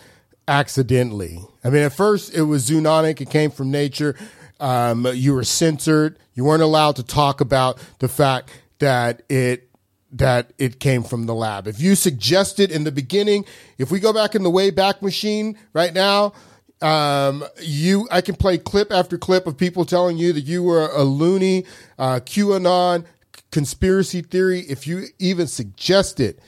[0.46, 1.40] accidentally.
[1.62, 4.16] I mean, at first it was zoonotic, it came from nature.
[4.60, 6.18] Um, you were censored.
[6.38, 9.68] You weren't allowed to talk about the fact that it
[10.12, 11.66] that it came from the lab.
[11.66, 13.44] If you suggested in the beginning,
[13.76, 16.34] if we go back in the Wayback Machine right now,
[16.80, 20.88] um, you I can play clip after clip of people telling you that you were
[20.92, 21.66] a loony,
[21.98, 23.04] uh, QAnon
[23.50, 24.60] conspiracy theory.
[24.60, 26.40] If you even suggested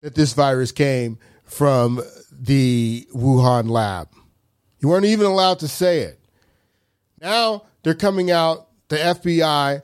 [0.00, 4.08] that this virus came from the Wuhan lab,
[4.80, 6.18] you weren't even allowed to say it.
[7.20, 9.80] Now they're coming out, the FBI,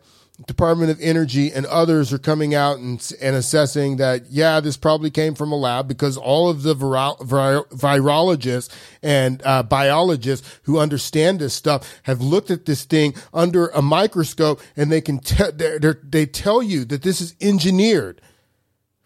[0.46, 5.10] Department of Energy, and others are coming out and, and assessing that, yeah, this probably
[5.10, 8.68] came from a lab because all of the viro- virologists
[9.02, 14.60] and uh, biologists who understand this stuff have looked at this thing under a microscope
[14.76, 18.20] and they can te- they're, they're, they tell you that this is engineered.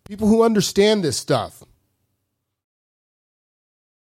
[0.05, 1.63] People who understand this stuff.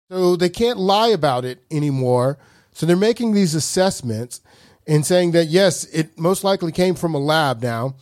[0.10, 2.40] So they can't lie about it anymore
[2.74, 4.42] so they're making these assessments
[4.88, 7.96] and saying that yes, it most likely came from a lab now,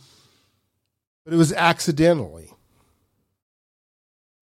[1.24, 2.50] but it was accidentally.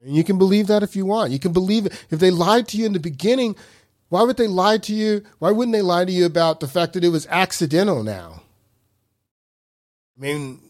[0.03, 1.33] And you can believe that if you want.
[1.33, 2.07] You can believe it.
[2.11, 3.55] If they lied to you in the beginning,
[4.09, 5.23] why would they lie to you?
[5.39, 8.43] Why wouldn't they lie to you about the fact that it was accidental now?
[10.17, 10.61] I mean,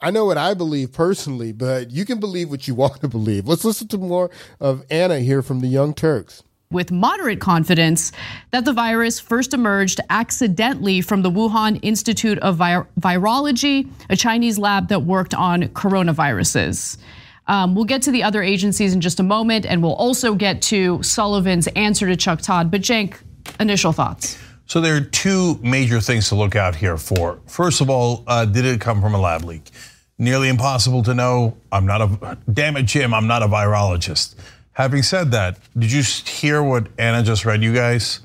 [0.00, 3.48] I know what I believe personally, but you can believe what you want to believe.
[3.48, 6.42] Let's listen to more of Ana here from the Young Turks
[6.74, 8.12] with moderate confidence
[8.50, 14.88] that the virus first emerged accidentally from the Wuhan Institute of Virology, a Chinese lab
[14.88, 16.98] that worked on coronaviruses.
[17.46, 20.60] Um, we'll get to the other agencies in just a moment, and we'll also get
[20.62, 22.70] to Sullivan's answer to Chuck Todd.
[22.70, 23.16] But, Cenk,
[23.60, 24.38] initial thoughts.
[24.66, 27.38] So, there are two major things to look out here for.
[27.46, 29.70] First of all, uh, did it come from a lab leak?
[30.16, 31.56] Nearly impossible to know.
[31.70, 34.36] I'm not a, damn it, Jim, I'm not a virologist.
[34.74, 38.20] Having said that, did you hear what Ana just read, you guys?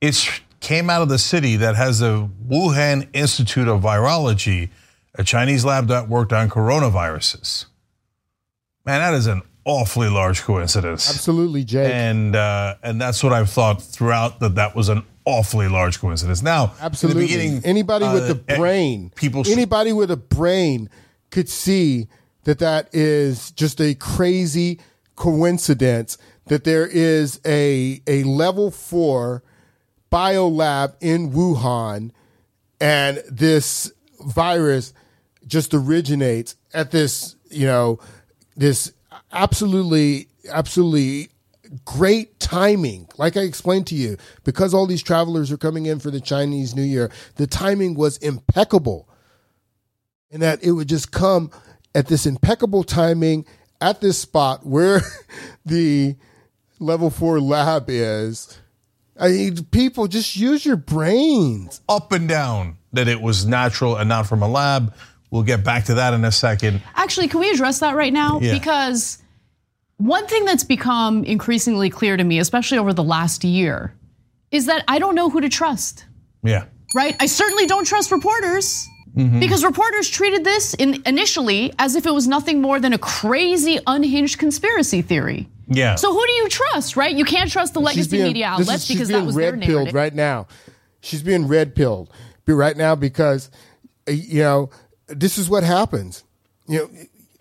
[0.00, 4.70] It came out of the city that has the Wuhan Institute of Virology,
[5.14, 7.66] a Chinese lab that worked on coronaviruses.
[8.86, 11.08] Man, that is an awfully large coincidence.
[11.10, 11.92] Absolutely, Jay.
[11.92, 16.42] And uh, and that's what I've thought throughout that that was an awfully large coincidence.
[16.42, 20.88] Now, absolutely, beginning, anybody uh, with a eh, brain, people, anybody with a brain
[21.30, 22.08] could see
[22.44, 24.80] that that is just a crazy
[25.22, 29.44] coincidence that there is a a level four
[30.10, 32.10] biolab in Wuhan,
[32.80, 33.92] and this
[34.26, 34.92] virus
[35.46, 38.00] just originates at this you know
[38.56, 38.92] this
[39.32, 41.28] absolutely absolutely
[41.84, 43.08] great timing.
[43.16, 46.74] Like I explained to you, because all these travelers are coming in for the Chinese
[46.74, 49.08] New Year, the timing was impeccable.
[50.32, 51.52] And that it would just come
[51.94, 53.44] at this impeccable timing
[53.82, 55.02] at this spot where
[55.66, 56.16] the
[56.78, 58.58] level four lab is.
[59.18, 61.80] I mean, people just use your brains.
[61.88, 64.94] Up and down that it was natural and not from a lab.
[65.30, 66.82] We'll get back to that in a second.
[66.94, 68.40] Actually, can we address that right now?
[68.40, 68.52] Yeah.
[68.52, 69.18] Because
[69.96, 73.94] one thing that's become increasingly clear to me, especially over the last year,
[74.50, 76.04] is that I don't know who to trust.
[76.42, 76.64] Yeah.
[76.94, 77.16] Right?
[77.20, 78.86] I certainly don't trust reporters.
[79.16, 79.40] Mm-hmm.
[79.40, 83.78] Because reporters treated this in, initially as if it was nothing more than a crazy,
[83.86, 85.48] unhinged conspiracy theory.
[85.68, 85.96] Yeah.
[85.96, 87.14] So who do you trust, right?
[87.14, 90.14] You can't trust the legacy being, media outlets is, because that was red pilled right
[90.14, 90.46] now.
[91.00, 92.10] She's being red pilled
[92.46, 93.50] right now because
[94.08, 94.70] uh, you know
[95.08, 96.24] this is what happens.
[96.66, 96.90] You know,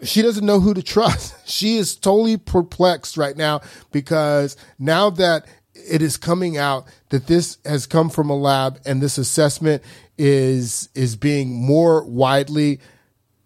[0.04, 1.36] she doesn't know who to trust.
[1.52, 3.60] She is totally perplexed right now
[3.92, 9.02] because now that it is coming out that this has come from a lab and
[9.02, 9.84] this assessment
[10.24, 12.80] is is being more widely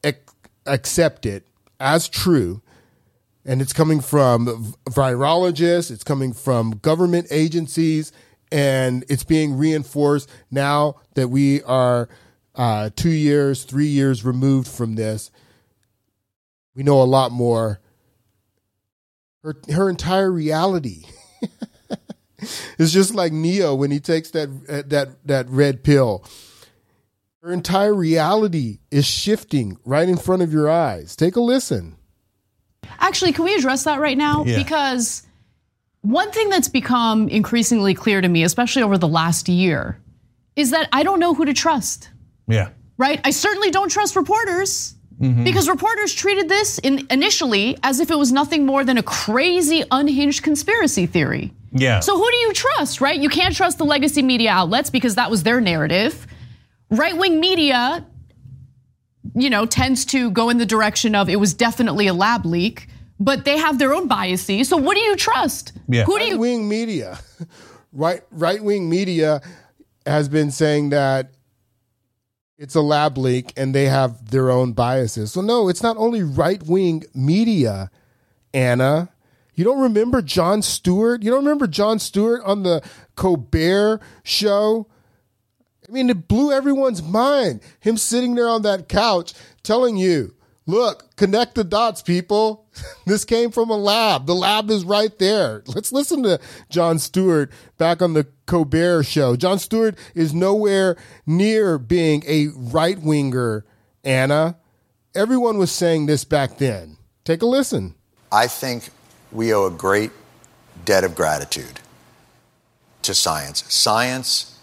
[0.03, 0.17] ac-
[0.65, 1.43] accepted
[1.79, 2.61] as true
[3.45, 8.11] and it's coming from virologists it's coming from government agencies
[8.51, 12.07] and it's being reinforced now that we are
[12.55, 15.31] uh, two years, three years removed from this.
[16.75, 17.79] We know a lot more.
[19.43, 21.03] Her her entire reality
[22.79, 24.49] is just like Neo when he takes that
[24.89, 26.25] that that red pill.
[27.45, 31.15] Her entire reality is shifting right in front of your eyes.
[31.15, 31.95] Take a listen.
[32.97, 34.43] Actually, can we address that right now?
[34.45, 34.57] Yeah.
[34.57, 35.21] Because
[36.01, 40.01] one thing that's become increasingly clear to me, especially over the last year,
[40.55, 42.09] is that I don't know who to trust,
[42.47, 42.69] Yeah.
[42.97, 43.21] right?
[43.23, 44.95] I certainly don't trust reporters.
[45.21, 45.43] Mm-hmm.
[45.43, 49.83] Because reporters treated this in, initially as if it was nothing more than a crazy,
[49.91, 51.53] unhinged conspiracy theory.
[51.73, 51.99] Yeah.
[51.99, 53.19] So who do you trust, right?
[53.19, 56.25] You can't trust the legacy media outlets because that was their narrative.
[56.95, 58.05] Right wing media,
[59.35, 62.87] you know, tends to go in the direction of it was definitely a lab leak,
[63.19, 64.69] but they have their own biases.
[64.69, 65.73] So what do you trust?
[66.05, 67.19] Who do you right wing media,
[67.91, 69.41] right right wing media
[70.05, 71.31] has been saying that
[72.57, 75.31] it's a lab leak and they have their own biases.
[75.33, 77.91] So no, it's not only right wing media,
[78.53, 79.09] Ana.
[79.55, 81.23] You don't remember Jon Stewart?
[81.23, 82.83] You don't remember Jon Stewart on the
[83.15, 84.87] Colbert show?
[85.87, 87.61] I mean, it blew everyone's mind.
[87.79, 89.33] Him sitting there on that couch
[89.63, 90.33] telling you,
[90.65, 92.65] look, connect the dots, people.
[93.05, 94.25] this came from a lab.
[94.25, 95.63] The lab is right there.
[95.67, 99.35] Let's listen to Jon Stewart back on the Colbert show.
[99.35, 103.65] Jon Stewart is nowhere near being a right winger,
[104.03, 104.57] Ana.
[105.13, 106.97] Everyone was saying this back then.
[107.23, 107.95] Take a listen.
[108.31, 108.89] I think
[109.31, 110.11] we owe a great
[110.83, 111.79] debt of gratitude
[113.03, 113.63] to science.
[113.73, 114.54] Science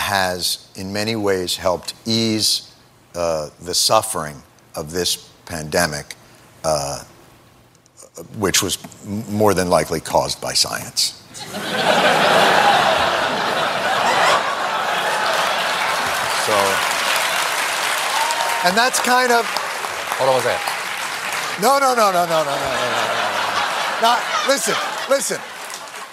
[0.00, 2.74] has, in many ways, helped ease
[3.14, 4.42] uh, the suffering
[4.74, 6.16] of this pandemic,
[6.64, 7.04] uh,
[8.38, 11.16] which was m- more than likely caused by science.
[16.46, 16.56] So,
[18.66, 19.44] and that's kind of.
[20.18, 20.66] Hold on one second.
[21.62, 24.02] No, no, no, no, no, no, no, no, no, no.
[24.02, 24.16] Now,
[24.48, 24.74] listen,
[25.08, 25.38] listen.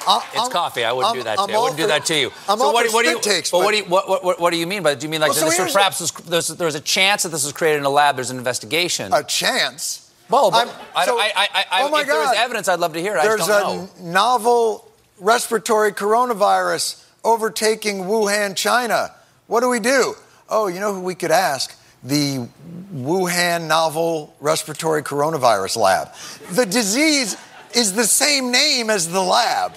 [0.08, 0.84] I- It's coffee.
[0.84, 1.58] I wouldn't I'm- do that I'm to you.
[1.58, 2.32] I wouldn't all do that to you.
[2.48, 3.20] I'm so what, for do- what do you?
[3.22, 3.86] takes, but what do you?
[3.86, 4.96] What, what, what, do you mean by?
[4.96, 7.30] Do you mean like Well, so this was perhaps was, there's, there's a chance that
[7.30, 8.16] this was created in a lab?
[8.16, 9.14] There's an investigation.
[9.14, 10.12] A chance?
[10.30, 12.36] Well, but I'm- I, so- I, I, I, oh my if God.
[12.38, 13.20] evidence, I'd love to hear it.
[13.20, 14.90] I There's a novel
[15.20, 19.14] respiratory coronavirus overtaking Wuhan, China.
[19.48, 20.16] What do we do?
[20.50, 21.76] Oh, you know who we could ask?
[22.04, 22.48] The
[22.94, 26.14] Wuhan novel respiratory coronavirus lab.
[26.52, 27.36] The disease
[27.78, 29.74] is the same name as the lab.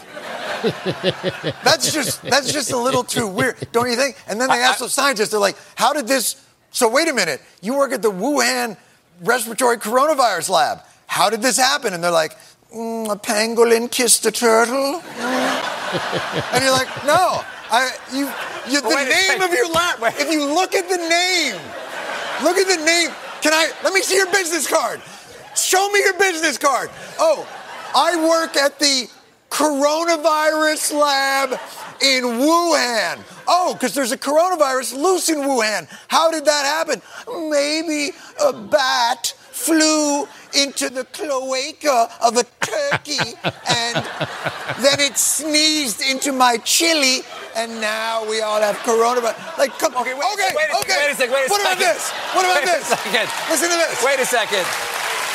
[1.63, 4.17] that's just that's just a little too weird, don't you think?
[4.27, 7.43] And then they ask the scientists, they're like, "How did this?" So wait a minute,
[7.61, 8.77] you work at the Wuhan
[9.23, 10.81] respiratory coronavirus lab.
[11.07, 11.93] How did this happen?
[11.93, 12.37] And they're like,
[12.75, 16.53] mm, "A pangolin kissed a turtle." Mm.
[16.55, 18.25] and you're like, "No, I you,
[18.73, 19.43] you the Wait name second.
[19.43, 19.99] of your lab.
[20.19, 21.61] If you look at the name,
[22.43, 23.11] look at the name.
[23.43, 23.71] Can I?
[23.85, 25.01] Let me see your business card.
[25.55, 26.91] Show me your business card.
[27.19, 27.47] Oh,
[27.95, 29.09] I work at the
[29.51, 31.53] coronavirus lab
[32.01, 33.21] in Wuhan.
[33.49, 35.89] Oh, because there's a coronavirus loose in Wuhan.
[36.09, 37.03] How did that happen?
[37.51, 38.11] Maybe
[38.45, 43.37] a bat flew into the cloaca of a turkey
[43.69, 43.97] and
[44.81, 47.21] then it sneezed into my chili
[47.55, 49.59] and now we all have coronavirus.
[49.59, 50.03] Like, come on.
[50.03, 50.97] okay, wait, okay, wait a- okay.
[50.97, 52.11] wait a second, wait a what about this?
[52.33, 53.29] What about Wait a second.
[53.51, 54.05] Listen to this.
[54.05, 54.65] Wait a second.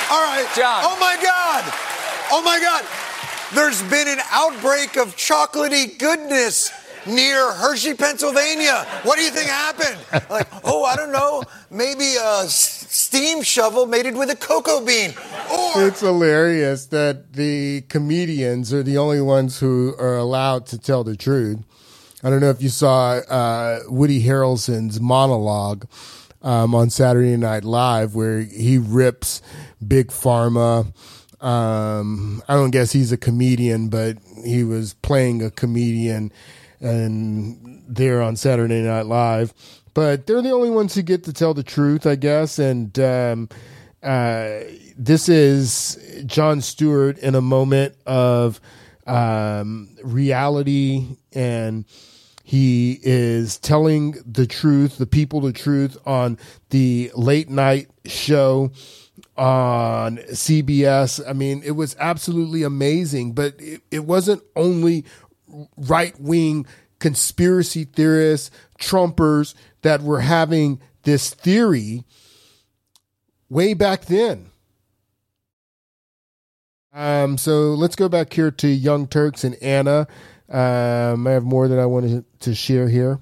[0.09, 0.47] All right.
[0.55, 0.81] John.
[0.85, 1.94] Oh my God.
[2.31, 2.85] Oh my God.
[3.53, 6.71] There's been an outbreak of chocolatey goodness
[7.05, 8.85] near Hershey, Pennsylvania.
[9.03, 9.97] What do you think happened?
[10.29, 11.43] Like, oh, I don't know.
[11.69, 15.13] Maybe a steam shovel mated with a cocoa bean.
[15.51, 21.03] Or It's hilarious that the comedians are the only ones who are allowed to tell
[21.03, 21.59] the truth.
[22.23, 25.85] I don't know if you saw uh, Woody Harrelson's monologue
[26.41, 29.43] um, on Saturday Night Live where he rips
[29.85, 30.91] Big Pharma.
[31.41, 36.31] Um, I don't guess he's a comedian, but he was playing a comedian
[36.79, 39.53] and there on Saturday Night Live.
[39.93, 42.59] But they're the only ones who get to tell the truth, I guess.
[42.59, 43.49] And um,
[44.03, 44.59] uh,
[44.97, 48.59] this is Jon Stewart in a moment of
[49.07, 51.85] um, reality, and
[52.43, 56.37] he is telling the truth, the people the truth on
[56.69, 58.71] the late night show
[59.37, 61.21] on CBS.
[61.27, 65.05] I mean, it was absolutely amazing, but it, it wasn't only
[65.77, 66.65] right wing
[66.99, 72.03] conspiracy theorists, Trumpers that were having this theory
[73.49, 74.49] way back then.
[76.93, 80.07] Um, so let's go back here to Young Turks and Ana.
[80.49, 83.19] Um, I have more that I wanted to share here.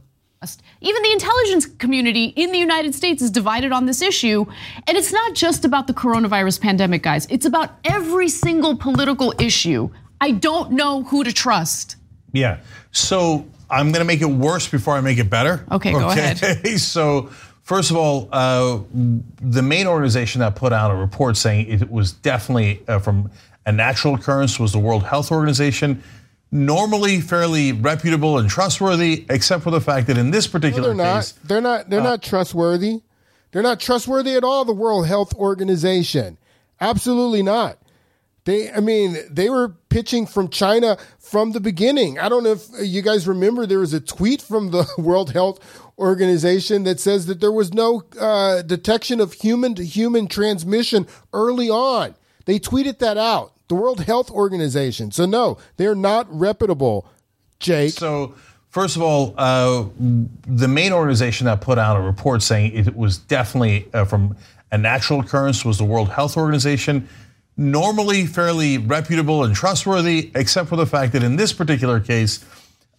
[0.81, 4.45] Even the intelligence community in the United States is divided on this issue.
[4.87, 7.27] And it's not just about the coronavirus pandemic, guys.
[7.29, 9.89] It's about every single political issue.
[10.19, 11.95] I don't know who to trust.
[12.31, 12.59] Yeah.
[12.91, 15.65] So I'm going to make it worse before I make it better.
[15.71, 16.37] Okay, go ahead.
[16.79, 17.29] so,
[17.61, 18.79] first of all, uh,
[19.41, 23.31] the main organization that put out a report saying it was definitely uh, from
[23.65, 26.03] a natural occurrence was the World Health Organization
[26.53, 31.15] normally fairly reputable and trustworthy, except for the fact that in this particular no, they're
[31.15, 31.47] case, not.
[31.47, 31.89] They're not.
[31.89, 33.01] They're uh, not trustworthy.
[33.51, 34.63] They're not trustworthy at all.
[34.63, 36.37] The World Health Organization,
[36.79, 37.79] absolutely not.
[38.45, 42.19] They, I mean, they were pitching from China from the beginning.
[42.19, 45.59] I don't know if you guys remember there was a tweet from the World Health
[45.97, 51.69] Organization that says that there was no uh, detection of human to human transmission early
[51.69, 52.15] on.
[52.45, 55.11] They tweeted that out the World Health Organization.
[55.11, 57.07] So no, they're not reputable,
[57.59, 57.93] Jake.
[57.93, 58.35] So
[58.69, 63.17] first of all, uh, the main organization that put out a report saying it was
[63.17, 64.37] definitely uh, from
[64.71, 67.09] a natural occurrence was the World Health Organization.
[67.57, 72.45] Normally fairly reputable and trustworthy, except for the fact that in this particular case,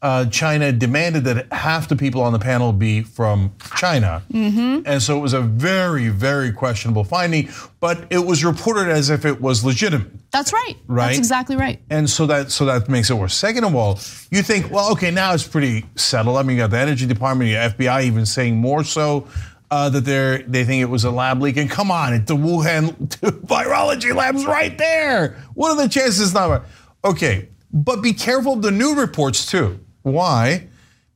[0.03, 4.22] uh, China demanded that half the people on the panel be from China.
[4.30, 4.82] Mm-hmm.
[4.84, 7.49] And so it was a very, very questionable finding,
[7.80, 10.11] but it was reported as if it was legitimate.
[10.30, 10.74] That's right.
[10.88, 11.07] Right.
[11.07, 11.80] That's exactly right.
[11.88, 13.34] And so that so that makes it worse.
[13.34, 13.99] Second of all,
[14.30, 16.36] you think, well, okay, now it's pretty settled.
[16.36, 19.26] I mean, you got the Energy Department, the FBI even saying more so.
[19.70, 22.92] Uh, that they they think it was a lab leak, and come on, the Wuhan
[23.47, 25.42] virology lab's right there.
[25.55, 26.34] What are the chances?
[26.34, 26.64] Not
[27.05, 29.80] okay, but be careful of the new reports too.
[30.05, 30.69] Why?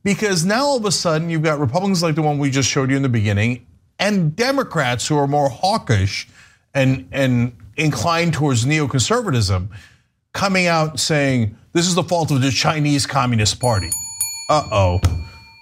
[0.03, 2.89] Because now all of a sudden you've got Republicans like the one we just showed
[2.89, 3.65] you in the beginning,
[3.99, 6.27] and Democrats who are more hawkish
[6.73, 9.69] and and inclined towards neoconservatism
[10.33, 13.89] coming out saying this is the fault of the Chinese Communist Party.
[14.49, 14.99] Uh oh.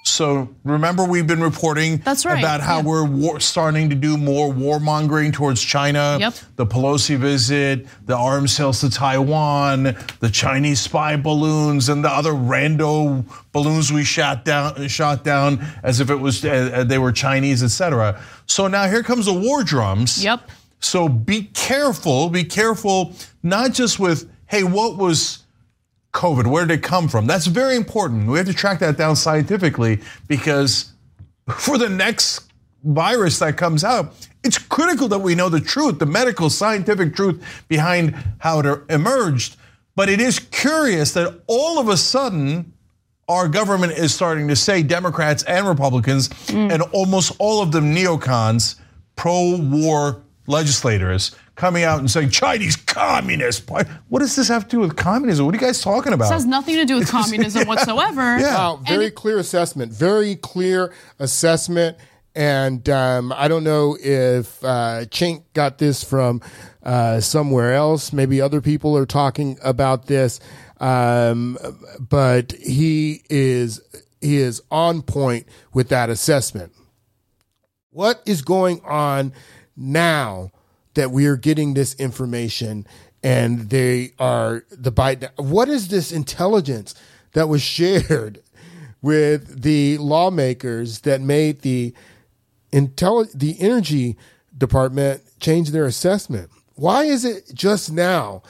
[0.07, 2.83] So remember, we've been reporting right, about how yeah.
[2.83, 6.17] we're war, starting to do more warmongering towards China.
[6.19, 6.33] Yep.
[6.55, 12.31] The Pelosi visit, the arms sales to Taiwan, the Chinese spy balloons, and the other
[12.31, 17.63] rando balloons we shot down, shot down as if it was uh, they were Chinese,
[17.63, 18.21] etc.
[18.45, 20.23] So now here comes the war drums.
[20.23, 20.49] Yep.
[20.79, 22.29] So be careful.
[22.29, 25.43] Be careful, not just with hey, what was
[26.13, 26.47] COVID?
[26.47, 27.27] Where did it come from?
[27.27, 28.27] That's very important.
[28.27, 30.93] We have to track that down scientifically because
[31.57, 32.51] for the next
[32.83, 37.43] virus that comes out, it's critical that we know the truth, the medical, scientific truth
[37.67, 39.57] behind how it emerged.
[39.95, 42.73] But it is curious that all of a sudden,
[43.27, 46.71] our government is starting to say, Democrats and Republicans, mm.
[46.71, 48.75] and almost all of them neocons,
[49.15, 53.67] pro war legislators, coming out and saying Chinese communist.
[53.67, 53.89] Party.
[54.07, 55.45] What does this have to do with communism?
[55.45, 56.25] What are you guys talking about?
[56.25, 58.37] This has nothing to do with communism whatsoever.
[58.37, 59.91] Wow, very it- clear assessment.
[59.91, 61.97] Very clear assessment.
[62.33, 66.39] And um, I don't know if uh, Cenk got this from
[66.83, 68.13] uh, somewhere else.
[68.13, 70.39] Maybe other people are talking about this,
[70.79, 71.57] um,
[71.99, 73.81] but he is
[74.21, 76.73] he is on point with that assessment.
[77.89, 79.33] What is going on
[79.75, 80.51] now
[80.97, 82.85] that we are getting this information
[83.23, 85.29] and they are the Biden?
[85.37, 86.95] What is this intelligence
[87.33, 88.41] that was shared
[89.01, 91.93] with the lawmakers that made the
[92.71, 94.17] intelli- the energy
[94.57, 96.49] department change their assessment?
[96.73, 98.41] Why is it just now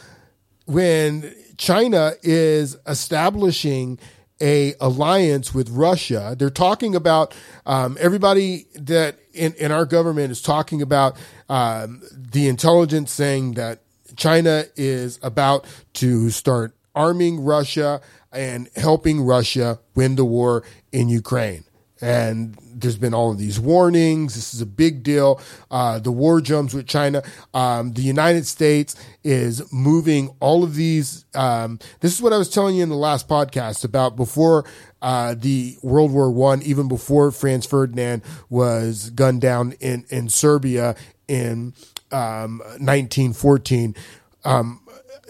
[0.65, 3.99] when China is establishing
[4.41, 6.35] a alliance with Russia.
[6.37, 7.33] They're talking about
[7.65, 11.17] um, everybody that in, in our government is talking about
[11.49, 13.81] um, the intelligence saying that
[14.15, 21.63] China is about to start arming Russia and helping Russia win the war in Ukraine.
[21.99, 24.35] And there's been all of these warnings.
[24.35, 25.41] This is a big deal.
[25.71, 27.23] Uh, the war drums with China.
[27.55, 31.25] Um, the United States is moving all of these.
[31.33, 34.63] Um, this is what I was telling you in the last podcast about before
[35.01, 40.95] uh, the World War One, even before Franz Ferdinand was gunned down in in Serbia
[41.27, 41.73] in
[42.11, 43.95] um, 1914.
[44.43, 44.81] Um,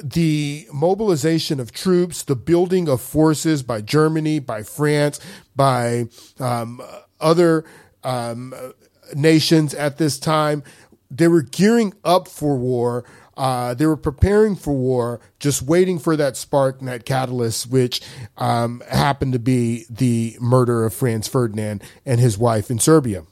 [0.03, 5.19] the mobilization of troops, the building of forces by Germany, by France,
[5.55, 6.05] by
[6.39, 6.81] um,
[7.19, 7.65] other
[8.03, 8.53] um,
[9.15, 10.63] nations at this time,
[11.09, 13.05] they were gearing up for war.
[13.35, 18.01] Uh, they were preparing for war, just waiting for that spark and that catalyst, which
[18.37, 23.23] um, happened to be the murder of Franz Ferdinand and his wife in Serbia.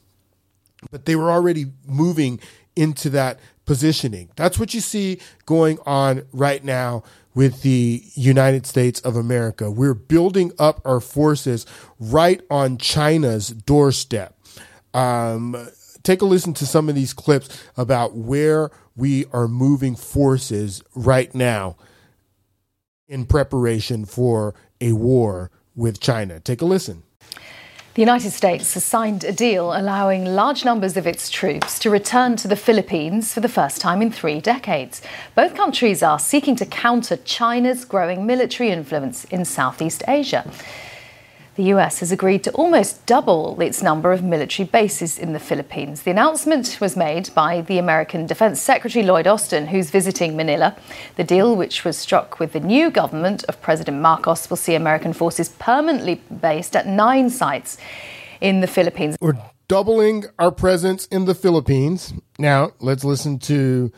[0.90, 2.40] But they were already moving
[2.74, 4.30] into that positioning.
[4.36, 7.02] That's what you see going on right now
[7.34, 9.70] with the United States of America.
[9.70, 11.66] We're building up our forces
[11.98, 14.34] right on China's doorstep.
[14.94, 15.68] Um,
[16.02, 21.34] take a listen to some of these clips about where we are moving forces right
[21.34, 21.76] now
[23.08, 26.40] in preparation for a war with China.
[26.40, 27.02] Take a listen.
[27.96, 32.36] The United States has signed a deal allowing large numbers of its troops to return
[32.36, 35.00] to the Philippines for the first time in three decades.
[35.34, 40.44] Both countries are seeking to counter China's growing military influence in Southeast Asia.
[41.56, 46.02] The US has agreed to almost double its number of military bases in the Philippines.
[46.02, 50.76] The announcement was made by the American Defense Secretary Lloyd Austin, who's visiting Manila.
[51.16, 55.14] The deal, which was struck with the new government of President Marcos, will see American
[55.14, 57.78] forces permanently based at nine sites
[58.42, 59.16] in the Philippines.
[59.18, 62.12] We're doubling our presence in the Philippines.
[62.38, 63.90] Now, let's listen to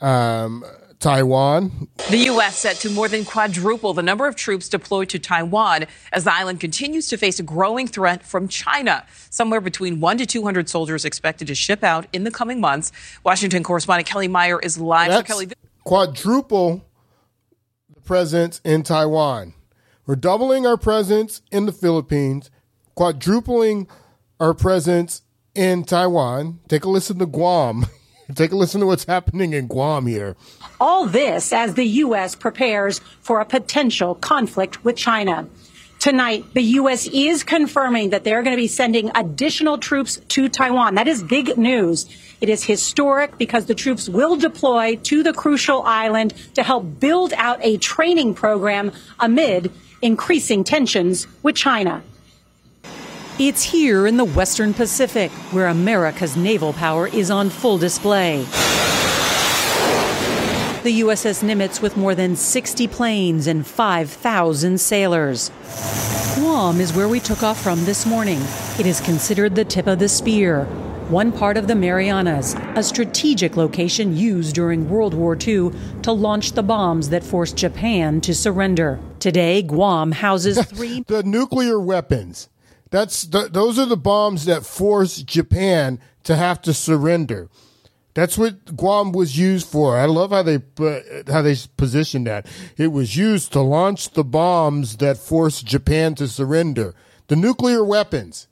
[0.00, 0.64] um,
[1.00, 1.88] Taiwan.
[2.10, 2.58] The U.S.
[2.58, 6.60] set to more than quadruple the number of troops deployed to Taiwan as the island
[6.60, 9.04] continues to face a growing threat from China.
[9.30, 12.92] Somewhere between one to 200 soldiers expected to ship out in the coming months.
[13.24, 15.10] Washington correspondent Kelly Meyer is live.
[15.10, 15.48] That's Kelly,
[15.84, 16.84] quadruple
[17.94, 19.54] the presence in Taiwan.
[20.06, 22.50] We're doubling our presence in the Philippines,
[22.94, 23.88] quadrupling
[24.38, 25.22] our presence
[25.54, 26.60] in Taiwan.
[26.68, 27.86] Take a listen to Guam.
[28.34, 30.36] Take a listen to what's happening in Guam here.
[30.80, 32.34] All this as the U.S.
[32.34, 35.48] prepares for a potential conflict with China.
[36.00, 37.06] Tonight, the U.S.
[37.06, 40.96] is confirming that they're going to be sending additional troops to Taiwan.
[40.96, 42.06] That is big news.
[42.40, 47.32] It is historic because the troops will deploy to the crucial island to help build
[47.34, 49.72] out a training program amid
[50.02, 52.02] increasing tensions with China.
[53.38, 58.44] It's here in the Western Pacific where America's naval power is on full display.
[60.84, 65.50] The USS Nimitz with more than 60 planes and 5,000 sailors.
[66.34, 68.38] Guam is where we took off from this morning.
[68.78, 70.66] It is considered the tip of the spear,
[71.08, 75.70] one part of the Marianas, a strategic location used during World War II
[76.02, 79.00] to launch the bombs that forced Japan to surrender.
[79.20, 81.02] Today, Guam houses three.
[81.06, 82.50] the nuclear weapons.
[82.90, 87.48] That's the, those are the bombs that forced Japan to have to surrender.
[88.14, 89.98] That's what Guam was used for.
[89.98, 90.60] I love how they
[91.26, 92.46] how they positioned that.
[92.76, 96.94] It was used to launch the bombs that forced Japan to surrender.
[97.26, 98.46] The nuclear weapons.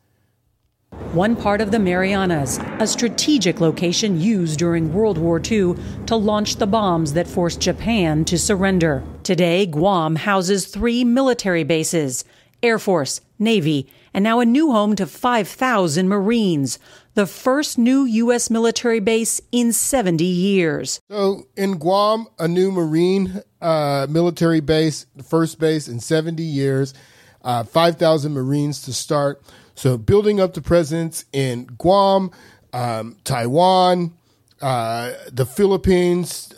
[1.13, 5.75] One part of the Marianas, a strategic location used during World War II
[6.07, 9.03] to launch the bombs that forced Japan to surrender.
[9.23, 12.25] Today, Guam houses three military bases
[12.63, 16.79] Air Force, Navy, and now a new home to 5,000 Marines,
[17.15, 18.51] the first new U.S.
[18.51, 21.01] military base in 70 years.
[21.11, 26.95] So in Guam, a new Marine uh, military base, the first base in 70 years,
[27.43, 29.43] uh, 5,000 Marines to start.
[29.75, 32.31] So building up the presence in Guam,
[32.73, 34.13] um, Taiwan,
[34.61, 36.53] uh, the Philippines,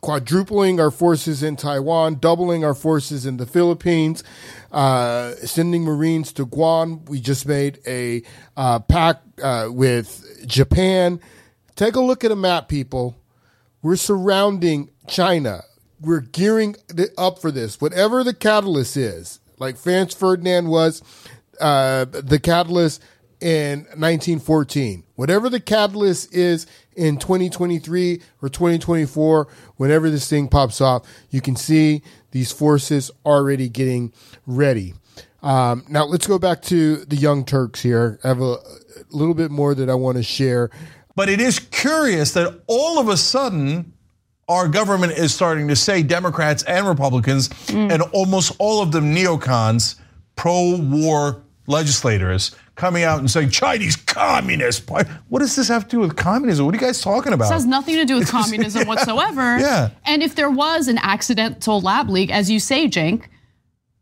[0.00, 4.24] quadrupling our forces in Taiwan, doubling our forces in the Philippines,
[4.70, 7.04] uh, sending Marines to Guam.
[7.06, 8.22] We just made a
[8.56, 11.20] uh, pact uh, with Japan.
[11.76, 13.16] Take a look at a map, people.
[13.82, 15.62] We're surrounding China.
[16.00, 16.76] We're gearing
[17.16, 17.80] up for this.
[17.80, 21.02] Whatever the catalyst is, like Franz Ferdinand was
[21.60, 23.02] uh, the catalyst
[23.40, 25.04] in 1914.
[25.14, 31.56] Whatever the catalyst is in 2023 or 2024, whenever this thing pops off, you can
[31.56, 32.02] see
[32.32, 34.12] these forces already getting
[34.46, 34.94] ready.
[35.42, 38.18] Um, now let's go back to the Young Turks here.
[38.22, 38.58] I have a, a
[39.10, 40.70] little bit more that I want to share.
[41.16, 43.92] But it is curious that all of a sudden,
[44.48, 47.92] our government is starting to say Democrats and Republicans, mm.
[47.92, 49.96] and almost all of them neocons,
[50.36, 54.90] pro war legislators coming out and saying Chinese communist.
[54.90, 56.64] What does this have to do with communism?
[56.64, 57.44] What are you guys talking about?
[57.44, 58.88] This has nothing to do with communism yeah.
[58.88, 59.58] whatsoever.
[59.58, 59.90] Yeah.
[60.04, 63.24] And if there was an accidental lab leak, as you say, Cenk,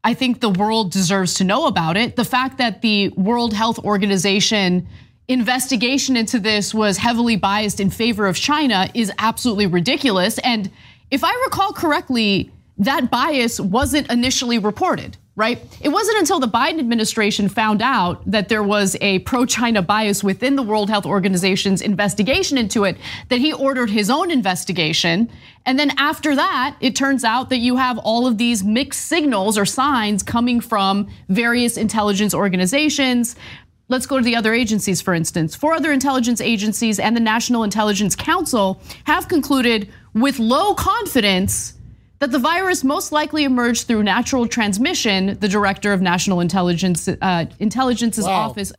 [0.04, 2.16] I think the world deserves to know about it.
[2.16, 4.86] The fact that the World Health Organization
[5.28, 10.38] investigation into this was heavily biased in favor of China is absolutely ridiculous.
[10.38, 10.70] And
[11.10, 15.64] if I recall correctly, that bias wasn't initially reported right?
[15.80, 20.24] It wasn't until the Biden administration found out that there was a pro China bias
[20.24, 22.96] within the World Health Organization's investigation into it
[23.28, 25.30] that he ordered his own investigation.
[25.64, 29.56] And then after that, it turns out that you have all of these mixed signals
[29.56, 33.36] or signs coming from various intelligence organizations.
[33.86, 35.54] Let's go to the other agencies, for instance.
[35.54, 41.77] Four other intelligence agencies and the National Intelligence Council have concluded with low confidence
[42.20, 45.38] that the virus most likely emerged through natural transmission.
[45.38, 48.48] The director of National Intelligence uh, Intelligence's Wow.
[48.50, 48.72] office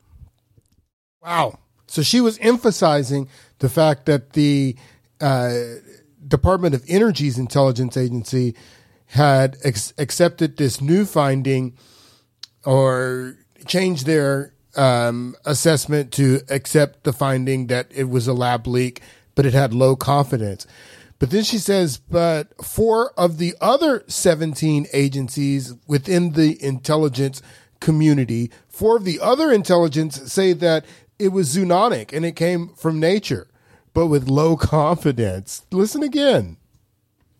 [1.22, 1.58] Wow.
[1.86, 3.28] So she was emphasizing
[3.58, 4.76] the fact that the
[5.20, 5.52] uh,
[6.26, 8.54] Department of Energy's intelligence agency
[9.06, 11.76] had ex- accepted this new finding
[12.64, 13.36] or
[13.66, 19.02] changed their um, assessment to accept the finding that it was a lab leak,
[19.34, 20.66] but it had low confidence.
[21.20, 27.42] But then she says, but four of the other 17 agencies within the intelligence
[27.78, 30.86] community, four of the other intelligence say that
[31.18, 33.48] it was zoonotic and it came from nature,
[33.92, 35.66] but with low confidence.
[35.70, 36.56] Listen again.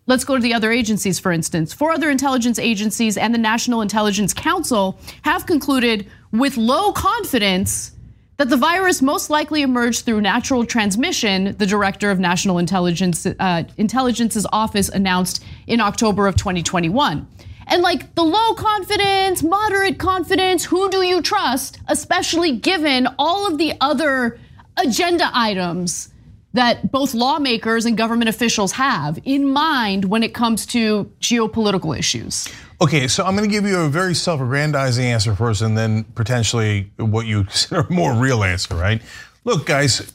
[0.07, 1.73] Let's go to the other agencies, for instance.
[1.73, 7.93] Four other intelligence agencies and the National Intelligence Council have concluded with low confidence
[8.41, 13.65] that the virus most likely emerged through natural transmission, the director of National Intelligence uh,
[13.77, 17.29] Intelligence's office announced in October of 2021.
[17.67, 23.59] And like the low confidence, moderate confidence, who do you trust, especially given all of
[23.59, 24.39] the other
[24.79, 26.09] agenda items
[26.55, 32.49] that both lawmakers and government officials have in mind when it comes to geopolitical issues?
[32.83, 36.91] Okay, so I'm going to give you a very self-aggrandizing answer first, and then potentially
[36.97, 39.03] what you consider a more real answer, right?
[39.45, 40.13] Look, guys,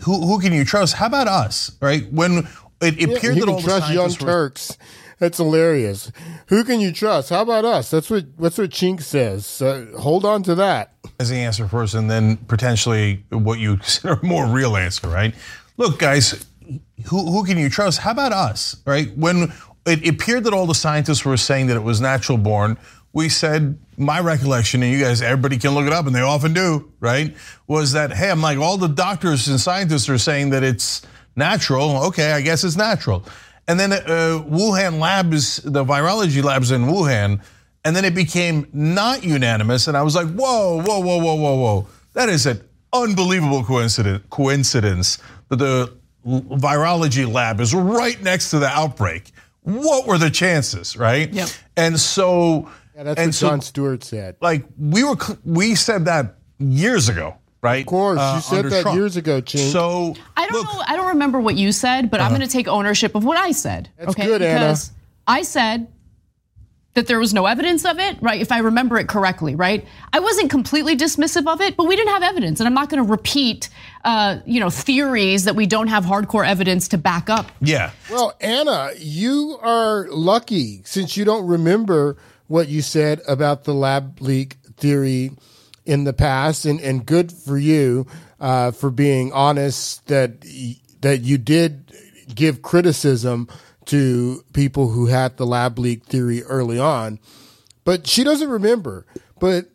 [0.00, 0.94] who who can you trust?
[0.94, 2.10] How about us, right?
[2.12, 2.48] When
[2.80, 4.78] it Yeah, appeared you that all the trust Young Turks.
[5.18, 6.12] That's hilarious.
[6.46, 7.30] Who can you trust?
[7.30, 7.90] How about us?
[7.90, 9.46] That's what that's what Cenk says.
[9.46, 10.92] So hold on to that.
[11.20, 15.34] as the answer first, and then potentially what you consider a more real answer, right?
[15.76, 16.46] Look, guys,
[17.06, 17.98] who who can you trust?
[18.00, 19.14] How about us, right?
[19.16, 19.52] When
[19.88, 22.76] it appeared that all the scientists were saying that it was natural born,
[23.12, 26.52] we said my recollection, and you guys, everybody can look it up, and they often
[26.52, 27.34] do, right?
[27.66, 31.02] Was that hey, I'm like all the doctors and scientists are saying that it's
[31.34, 32.04] natural.
[32.06, 33.24] Okay, I guess it's natural.
[33.66, 37.42] And then uh, Wuhan labs, the virology labs in Wuhan,
[37.84, 39.88] and then it became not unanimous.
[39.88, 41.86] And I was like, whoa, whoa, whoa, whoa, whoa, whoa.
[42.14, 42.62] That is an
[42.92, 45.18] unbelievable coincidence, coincidence
[45.48, 45.92] that the
[46.26, 49.32] virology lab is right next to the outbreak.
[49.68, 51.32] What were the chances, right?
[51.32, 51.48] Yep.
[51.76, 54.36] And so, Yeah, that's and what so, Jon Stewart said.
[54.40, 57.80] like we were, we said that years ago, right?
[57.80, 59.70] Of course, you uh, said that years ago, Cenk.
[59.72, 60.82] So I don't know.
[60.86, 62.36] I don't remember what you said, but I'm uh-huh.
[62.38, 63.90] going to take ownership of what I said.
[63.98, 64.24] That's okay?
[64.24, 64.54] good, Ana.
[64.54, 64.92] because
[65.26, 65.86] I said
[66.98, 68.40] that there was no evidence of it, right?
[68.40, 69.86] If I remember it correctly, right?
[70.12, 73.04] I wasn't completely dismissive of it, but we didn't have evidence, and I'm not going
[73.04, 73.68] to repeat,
[74.04, 77.52] uh, you know, theories that we don't have hardcore evidence to back up.
[77.60, 77.92] Yeah.
[78.10, 82.16] Well, Ana, you are lucky since you don't remember
[82.48, 85.30] what you said about the lab leak theory
[85.86, 88.08] in the past, and, and good for you
[88.40, 90.42] uh, for being honest that
[91.00, 91.92] that you did
[92.34, 93.48] give criticism
[93.88, 97.18] to people who had the lab leak theory early on,
[97.84, 99.06] but she doesn't remember.
[99.40, 99.70] But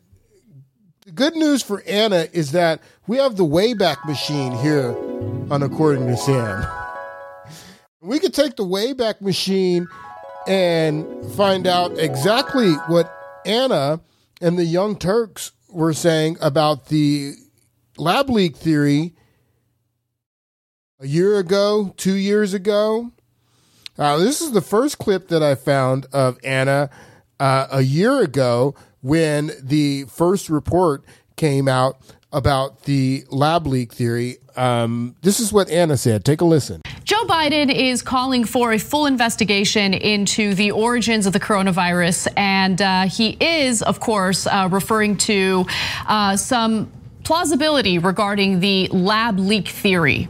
[1.04, 4.96] the good news for Ana is that we have the Wayback Machine here
[5.50, 6.64] on According to Sam.
[8.00, 9.88] We could take the Wayback Machine
[10.46, 13.12] and find out exactly what
[13.44, 14.00] Ana
[14.40, 17.32] and the Young Turks were saying about the
[17.96, 19.14] lab leak theory
[21.00, 23.10] a year ago, two years ago.
[23.96, 26.90] Uh, this is the first clip that I found of Ana
[27.38, 31.04] uh, a year ago when the first report
[31.36, 31.98] came out
[32.32, 34.38] about the lab leak theory.
[34.56, 36.24] Um, this is what Ana said.
[36.24, 36.80] Take a listen.
[37.04, 42.28] Joe Biden is calling for a full investigation into the origins of the coronavirus.
[42.36, 45.66] And uh, he is, of course, uh, referring to
[46.06, 46.90] uh, some
[47.22, 50.28] plausibility regarding the lab leak theory.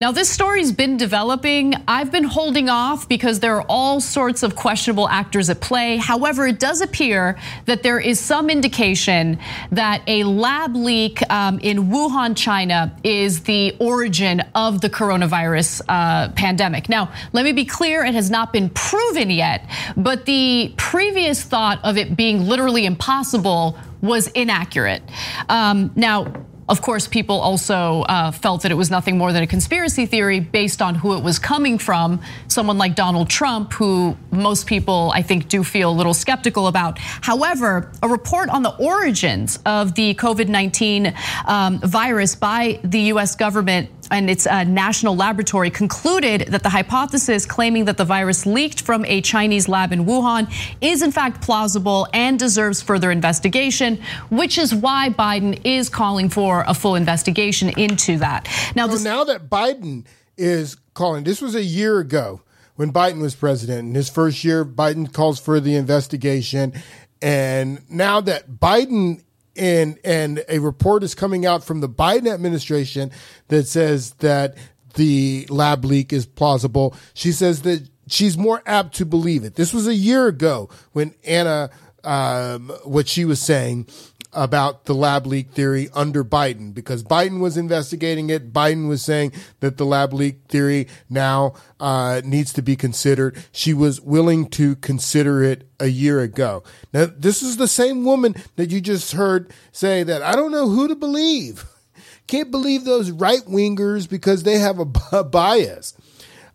[0.00, 1.74] Now, this story's been developing.
[1.88, 5.96] I've been holding off because there are all sorts of questionable actors at play.
[5.96, 9.40] However, it does appear that there is some indication
[9.72, 16.28] that a lab leak um, in Wuhan, China, is the origin of the coronavirus uh,
[16.28, 16.88] pandemic.
[16.88, 21.80] Now, let me be clear it has not been proven yet, but the previous thought
[21.82, 25.02] of it being literally impossible was inaccurate.
[25.48, 26.32] Um, now,
[26.68, 30.40] of course, people also uh, felt that it was nothing more than a conspiracy theory
[30.40, 32.20] based on who it was coming from.
[32.48, 36.98] Someone like Donald Trump, who most people, I think, do feel a little skeptical about.
[36.98, 41.14] However, a report on the origins of the COVID 19
[41.46, 47.46] um, virus by the US government and its uh, national laboratory concluded that the hypothesis
[47.46, 52.06] claiming that the virus leaked from a Chinese lab in Wuhan is in fact plausible
[52.12, 54.00] and deserves further investigation,
[54.30, 58.48] which is why Biden is calling for a full investigation into that.
[58.74, 60.04] Now, this- now that Biden
[60.36, 62.42] is calling, this was a year ago
[62.76, 63.88] when Biden was president.
[63.88, 66.72] In his first year, Biden calls for the investigation.
[67.20, 69.22] And now that Biden
[69.58, 73.10] and and a report is coming out from the Biden administration
[73.48, 74.56] that says that
[74.94, 76.94] the lab leak is plausible.
[77.14, 79.54] She says that she's more apt to believe it.
[79.54, 81.70] This was a year ago when Ana,
[82.04, 83.88] um, what she was saying
[84.38, 88.52] about the lab leak theory under Biden because Biden was investigating it.
[88.52, 93.36] Biden was saying that the lab leak theory now uh, needs to be considered.
[93.50, 96.62] She was willing to consider it a year ago.
[96.92, 100.68] Now, this is the same woman that you just heard say that I don't know
[100.68, 101.64] who to believe.
[102.28, 104.84] Can't believe those right wingers because they have a
[105.24, 105.94] bias.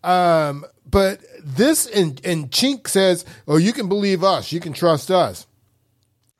[0.05, 4.53] Um, but this and, and Cenk says, oh, you can believe us.
[4.53, 5.47] You can trust us.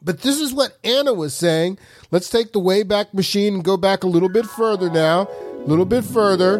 [0.03, 1.77] But this is what Ana was saying.
[2.11, 5.27] Let's take the Wayback Machine and go back a little bit further now.
[5.27, 6.59] A little bit further.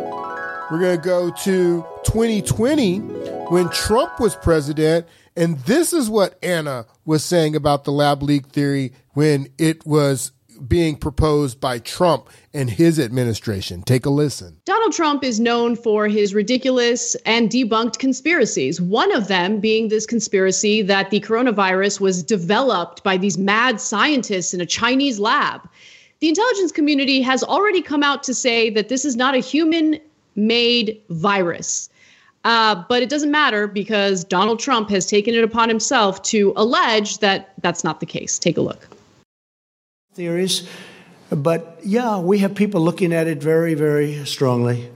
[0.72, 3.00] We're going to go to 2020
[3.50, 5.06] when Trump was president.
[5.36, 10.32] And this is what Ana was saying about the lab leak theory when it was
[10.68, 13.82] being proposed by Trump and his administration.
[13.82, 14.58] Take a listen.
[14.66, 18.80] Donald Trump is known for his ridiculous and debunked conspiracies.
[18.80, 24.54] One of them being this conspiracy that the coronavirus was developed by these mad scientists
[24.54, 25.68] in a Chinese lab.
[26.20, 30.00] The intelligence community has already come out to say that this is not a human
[30.36, 31.90] made virus.
[32.46, 37.20] Uh, but it doesn't matter because Donald Trump has taken it upon himself to allege
[37.20, 38.38] that that's not the case.
[38.38, 38.88] Take a look
[40.14, 40.68] theories.
[41.30, 44.92] But yeah, we have people looking at it very, very strongly.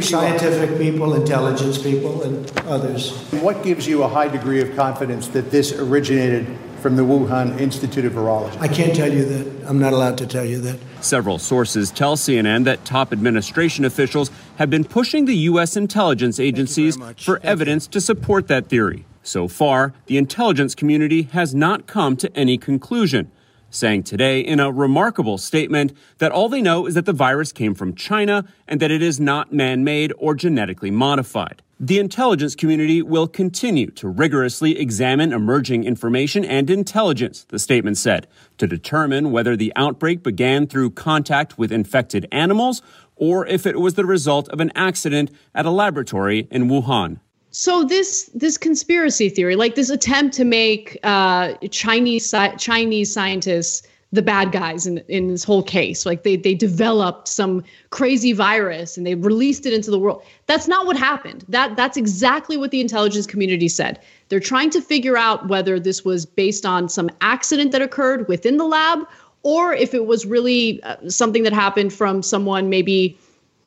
[0.00, 3.12] Scientific people, intelligence people, and others.
[3.32, 6.46] What gives you a high degree of confidence that this originated
[6.80, 8.58] from the Wuhan Institute of Virology?
[8.62, 9.68] I can't tell you that.
[9.68, 10.78] I'm not allowed to tell you that.
[11.02, 15.76] Several sources tell CNN that top administration officials have been pushing the U.S.
[15.76, 17.92] intelligence agencies for Thank evidence you.
[17.92, 19.04] to support that theory.
[19.22, 23.30] So far, the intelligence community has not come to any conclusion
[23.74, 27.74] saying today in a remarkable statement that all they know is that the virus came
[27.74, 31.62] from China and that it is not man made or genetically modified.
[31.80, 38.28] The intelligence community will continue to rigorously examine emerging information and intelligence, the statement said,
[38.58, 42.80] to determine whether the outbreak began through contact with infected animals
[43.16, 47.18] or if it was the result of an accident at a laboratory in Wuhan.
[47.56, 54.22] So this this conspiracy theory, like this attempt to make uh, Chinese Chinese scientists the
[54.22, 56.04] bad guys in, in this whole case.
[56.04, 60.24] Like they they developed some crazy virus and they released it into the world.
[60.46, 61.44] That's not what happened.
[61.48, 64.00] That that's exactly what the intelligence community said.
[64.30, 68.56] They're trying to figure out whether this was based on some accident that occurred within
[68.56, 69.06] the lab
[69.44, 73.16] or if it was really uh, something that happened from someone maybe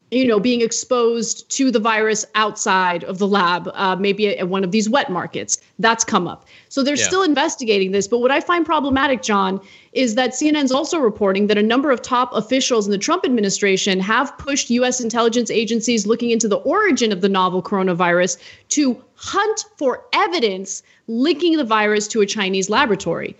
[0.10, 4.64] you know, being exposed to the virus outside of the lab, uh, maybe at one
[4.64, 5.58] of these wet markets.
[5.80, 6.46] That's come up.
[6.70, 7.08] So they're yeah.
[7.08, 8.08] still investigating this.
[8.08, 9.60] But what I find problematic, John,
[9.92, 14.00] is that CNN's also reporting that a number of top officials in the Trump administration
[14.00, 15.02] have pushed U.S.
[15.02, 18.38] intelligence agencies looking into the origin of the novel coronavirus
[18.70, 23.36] to hunt for evidence linking the virus to a Chinese laboratory.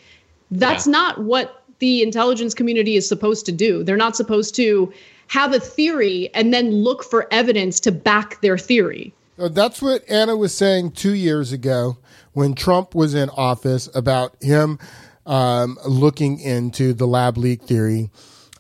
[0.52, 0.92] That's yeah.
[0.92, 3.84] not what the intelligence community is supposed to do.
[3.84, 4.92] They're not supposed to
[5.28, 9.14] have a theory and then look for evidence to back their theory.
[9.38, 11.98] That's what Ana was saying two years ago
[12.34, 14.80] when Trump was in office about him
[15.26, 18.10] um, looking into the lab leak theory.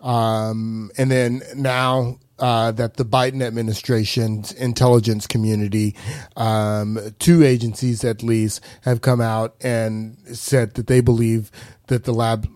[0.02, 5.96] Um, and then now uh, that the Biden administration's intelligence community,
[6.36, 11.50] um, two agencies at least, have come out and said that they believe
[11.88, 12.48] that the lab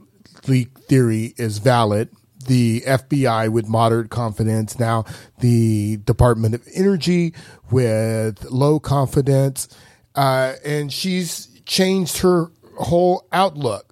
[0.48, 2.10] leak theory is valid
[2.44, 5.06] the FBI with moderate confidence, now
[5.40, 7.34] the Department of Energy
[7.70, 9.68] with low confidence,
[10.16, 13.88] uh, and she's changed her whole outlook.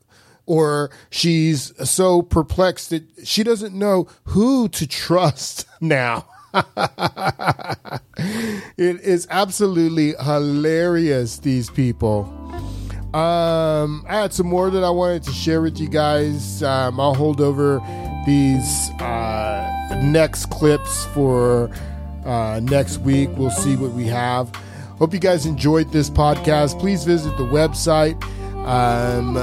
[0.45, 6.25] Or she's so perplexed that she doesn't know who to trust now.
[8.75, 12.23] it is absolutely hilarious, these people.
[13.13, 16.61] Um, I had some more that I wanted to share with you guys.
[16.61, 17.79] Um, I'll hold over
[18.29, 21.71] these uh, next clips for
[22.25, 23.27] uh, next week.
[23.33, 24.53] We'll see what we have.
[24.99, 26.79] Hope you guys enjoyed this podcast.
[26.79, 28.21] Please visit the website.
[28.67, 29.35] Um,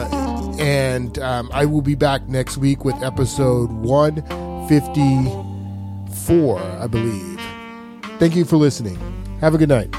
[0.60, 7.40] and um, I will be back next week with episode 154, I believe.
[8.20, 8.96] Thank you for listening.
[9.40, 9.92] Have a good night.